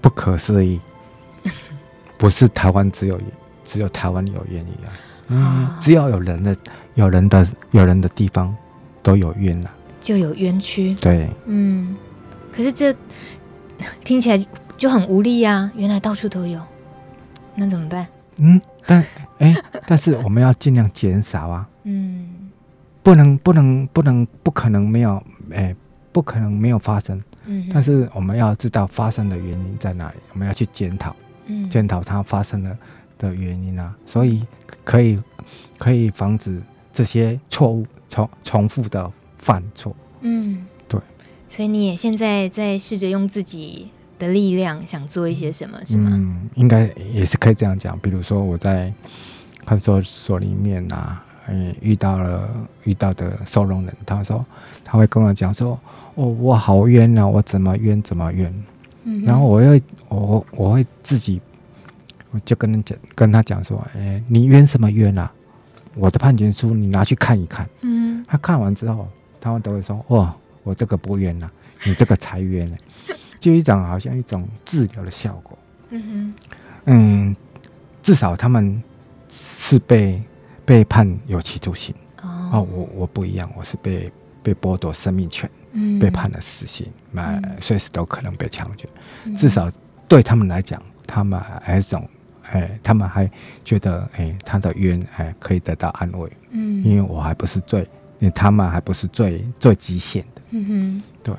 [0.00, 0.80] 不可思议，
[2.18, 3.16] 不是台湾只有。
[3.64, 4.92] 只有台湾有冤一样，
[5.28, 6.56] 嗯，只要有人的、
[6.94, 8.52] 有人的、有人的地方，
[9.00, 9.70] 都有冤了，
[10.00, 10.92] 就有冤屈。
[10.96, 11.96] 对，嗯，
[12.52, 12.92] 可是这
[14.02, 15.70] 听起来就很无力呀。
[15.76, 16.60] 原来到处都有，
[17.54, 18.04] 那怎么办？
[18.38, 19.06] 嗯，但
[19.38, 19.54] 哎，
[19.86, 21.68] 但是我们要尽量减少啊。
[21.84, 22.50] 嗯，
[23.04, 25.22] 不能不能不能不可能没有
[25.52, 25.76] 哎，
[26.12, 27.22] 不可能没有发生。
[27.46, 32.76] 嗯，但是我们要知道发生的原因在哪里，我们要去检讨，嗯，检讨它发生的
[33.18, 34.46] 的原因啊，所以
[34.84, 35.18] 可以
[35.78, 36.60] 可以防止
[36.92, 39.94] 这些错误重重复的犯错。
[40.20, 41.00] 嗯，对。
[41.48, 43.88] 所以你也现在在试着用自己
[44.18, 46.10] 的力量想做一些什么，是吗？
[46.12, 47.98] 嗯，应该也是可以这样讲。
[48.00, 48.92] 比如说我在
[49.64, 52.48] 看守所里面啊，嗯，遇到了
[52.84, 54.44] 遇到的收容人，他说
[54.90, 55.78] 他会跟我讲说。
[56.16, 57.26] 哦，我好冤呐、啊！
[57.26, 58.52] 我怎么冤怎么冤？
[59.04, 61.40] 嗯、然后我又我我会自己，
[62.32, 65.30] 我就跟他讲跟他讲说，哎，你冤什么冤啊？
[65.94, 67.66] 我的判决书你拿去看一看。
[67.82, 69.08] 嗯，他看完之后，
[69.40, 70.34] 他们都会说，哇，
[70.64, 71.52] 我这个不冤呐、啊，
[71.84, 72.76] 你这个才冤呢，
[73.38, 75.56] 就一种好像一种治疗的效果。
[75.90, 76.34] 嗯哼，
[76.86, 77.36] 嗯，
[78.02, 78.82] 至少他们
[79.30, 80.20] 是被
[80.66, 81.94] 被判有期徒刑。
[82.22, 84.12] 哦，哦，我我不一样，我是被
[84.42, 85.48] 被剥夺生命权。
[85.72, 88.88] 嗯，被判了死刑，那随、嗯、时都可能被枪决。
[89.24, 89.70] 嗯、至少
[90.08, 92.08] 对他们来讲，他们还是种，
[92.50, 93.30] 哎，他们还
[93.64, 96.28] 觉得，哎，他的冤，哎，可以得到安慰。
[96.50, 97.86] 嗯，因为我还不是最，
[98.34, 100.42] 他们还不是最最极限的。
[100.50, 101.34] 嗯哼，对。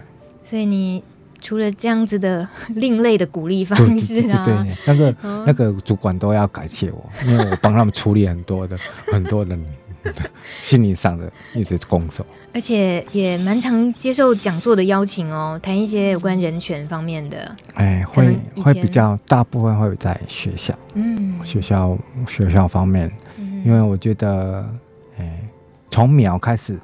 [0.45, 1.03] 所以你
[1.41, 8.77] 除了这样子的另类的鼓励方式啊，对，那个、哦、那个主管都要感谢我，因为我帮他们处理很多的
[9.11, 9.61] 很多人。
[10.61, 17.55] 心理上的一直工作，而且也蛮常接受讲座的邀请哦，谈一些有关人权方面的。
[17.75, 21.97] 哎，会会比较大部分会在学校，嗯，学校
[22.27, 24.65] 学校方面，嗯、因为我觉得，
[25.19, 25.39] 哎，
[25.91, 26.79] 从苗开始，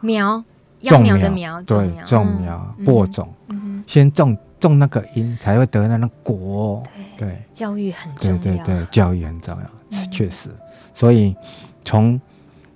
[0.00, 0.42] 苗，
[0.80, 6.82] 种苗的苗，对，种苗播种，嗯、先种种那个因，才会得那个果。
[7.18, 7.42] 对，对。
[7.52, 10.50] 教育很重要，对对对，教育很重要，嗯、确实，
[10.94, 11.34] 所以
[11.84, 12.20] 从。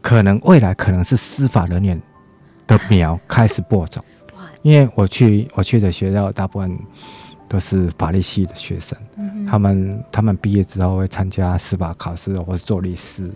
[0.09, 2.01] 可能未来可能是司法人员
[2.67, 4.03] 的苗开始播种，
[4.63, 6.79] 因为我去我去的学校大部分
[7.47, 8.97] 都是法律系的学生，
[9.47, 13.31] 他们他们毕业之后会参加司法考试，或是做律师，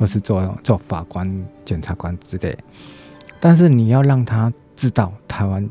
[0.00, 1.24] 或是做做法官、
[1.64, 2.58] 检察官之类。
[3.38, 5.64] 但是你要让他知道台湾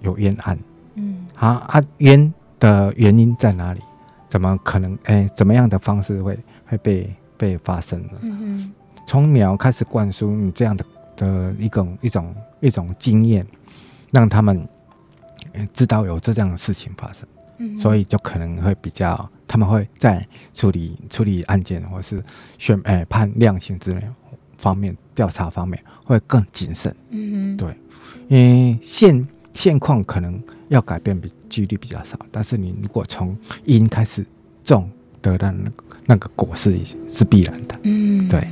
[0.00, 0.58] 有冤案，
[0.96, 3.80] 嗯，啊啊冤的原因在哪里？
[4.28, 4.98] 怎么可能？
[5.04, 8.18] 哎，怎么样的方式会会被被发生呢？
[8.20, 8.70] 嗯
[9.10, 10.84] 从苗开始灌输你这样的
[11.16, 13.44] 的一种一种一种经验，
[14.12, 14.64] 让他们
[15.72, 22.22] 知道有这样的事情发生，嗯、所以就可能会比较，他们会在处理处理案件或是
[22.56, 24.00] 宣哎判量刑之类
[24.56, 26.94] 方面调查方面会更谨慎。
[27.08, 27.74] 嗯，对，
[28.28, 34.24] 因为现现况可能要改变比几率比较少，但是你如果从因开始
[34.62, 34.88] 种
[35.20, 37.76] 得到那个那个果是是必然的。
[37.82, 38.48] 嗯，对。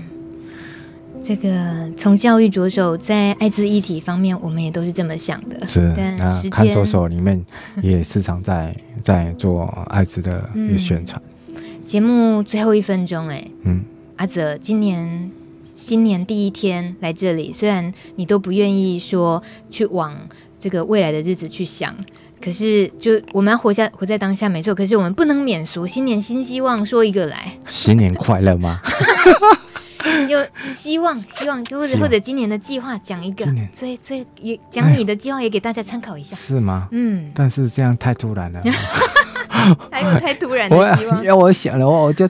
[1.22, 5.66] 这个从教育着手，在艾滋议题方面，我们也都是这么想的。
[5.66, 7.44] 是，那看守所里面
[7.82, 11.20] 也时常在在做艾滋的宣传。
[11.48, 13.82] 嗯、节目最后一分钟，哎，嗯，
[14.16, 15.30] 阿泽，今年
[15.62, 20.16] 新年第一天来这里，虽然你都不愿意说去往
[20.58, 21.94] 这个未来的日子去想，
[22.42, 24.74] 可是就我们要活下活在当下，没错。
[24.74, 28.80] 可是我们不能免俗，新年新希望，说一个来， 新年快乐吗？
[30.28, 36.88] 有希望，希望就或者或者今年的计划讲一个，所以所以也讲你的计划也给大家参考一下，是吗？
[36.92, 38.60] 嗯，但是这样太突然了，
[39.90, 41.22] 还有太突然的希望。
[41.24, 42.28] 要我想的话，我就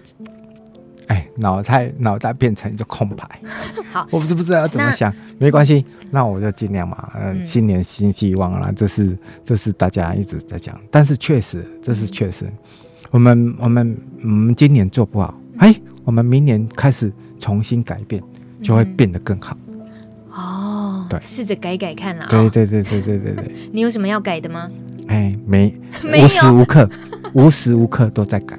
[1.08, 3.26] 哎，脑袋脑袋变成一个空白。
[3.90, 7.10] 好，我不知不知道要怎么想，没关系，那我就尽量嘛。
[7.18, 12.44] 嗯，新年新希望啦，这是这是大家一直在讲，但是确实这是确实，
[13.10, 15.74] 我们我们我们今年做不好，哎，
[16.08, 17.12] 我们明年开始。
[17.40, 18.20] 重新改变，
[18.60, 19.56] 就会变得更好。
[19.70, 19.80] 嗯、
[20.32, 22.26] 哦，对，试着改改看啦。
[22.28, 23.54] 对对对对对对对。
[23.70, 24.68] 你有什么要改的吗？
[25.06, 26.90] 哎，没， 无时无刻，
[27.34, 28.58] 无时无刻都在改，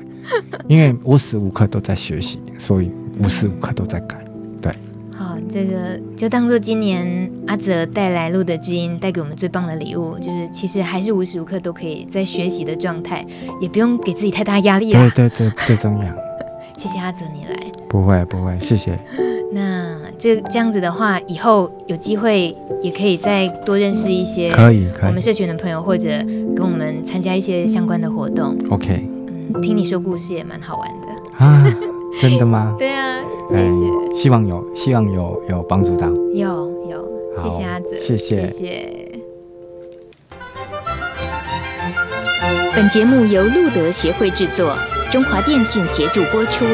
[0.69, 2.89] 因为无时无刻都在学习，所以
[3.21, 4.17] 无时无刻都在改。
[4.61, 4.73] 对，
[5.11, 13.25] 好，这个就当做今年阿泽带来录的知音带给我们最棒的礼物，就是其实还是无时无刻都可以在学习的状态，
[13.59, 15.09] 也不用给自己太大压力了。
[15.09, 16.15] 对对对，最重要。
[16.79, 17.55] 谢谢阿泽你来，
[17.89, 18.97] 不会不会，谢谢。
[19.51, 26.07] 那这这样子的话，以后有机会也可以再多认识一些可以可以我们社群的朋友，或者
[26.55, 28.55] 跟我们参加一些相关的活动。
[28.69, 31.67] OK，嗯，听你说故事也蛮好玩的啊，
[32.21, 32.73] 真的吗？
[32.79, 33.17] 对啊，
[33.49, 34.15] 谢谢。
[34.15, 37.05] 希望有希望有有帮助到，有有，
[37.43, 39.05] 谢谢阿泽，谢谢谢谢。
[42.73, 44.73] 本节目由路德协会制作。
[45.11, 46.65] 中华电信协助播出。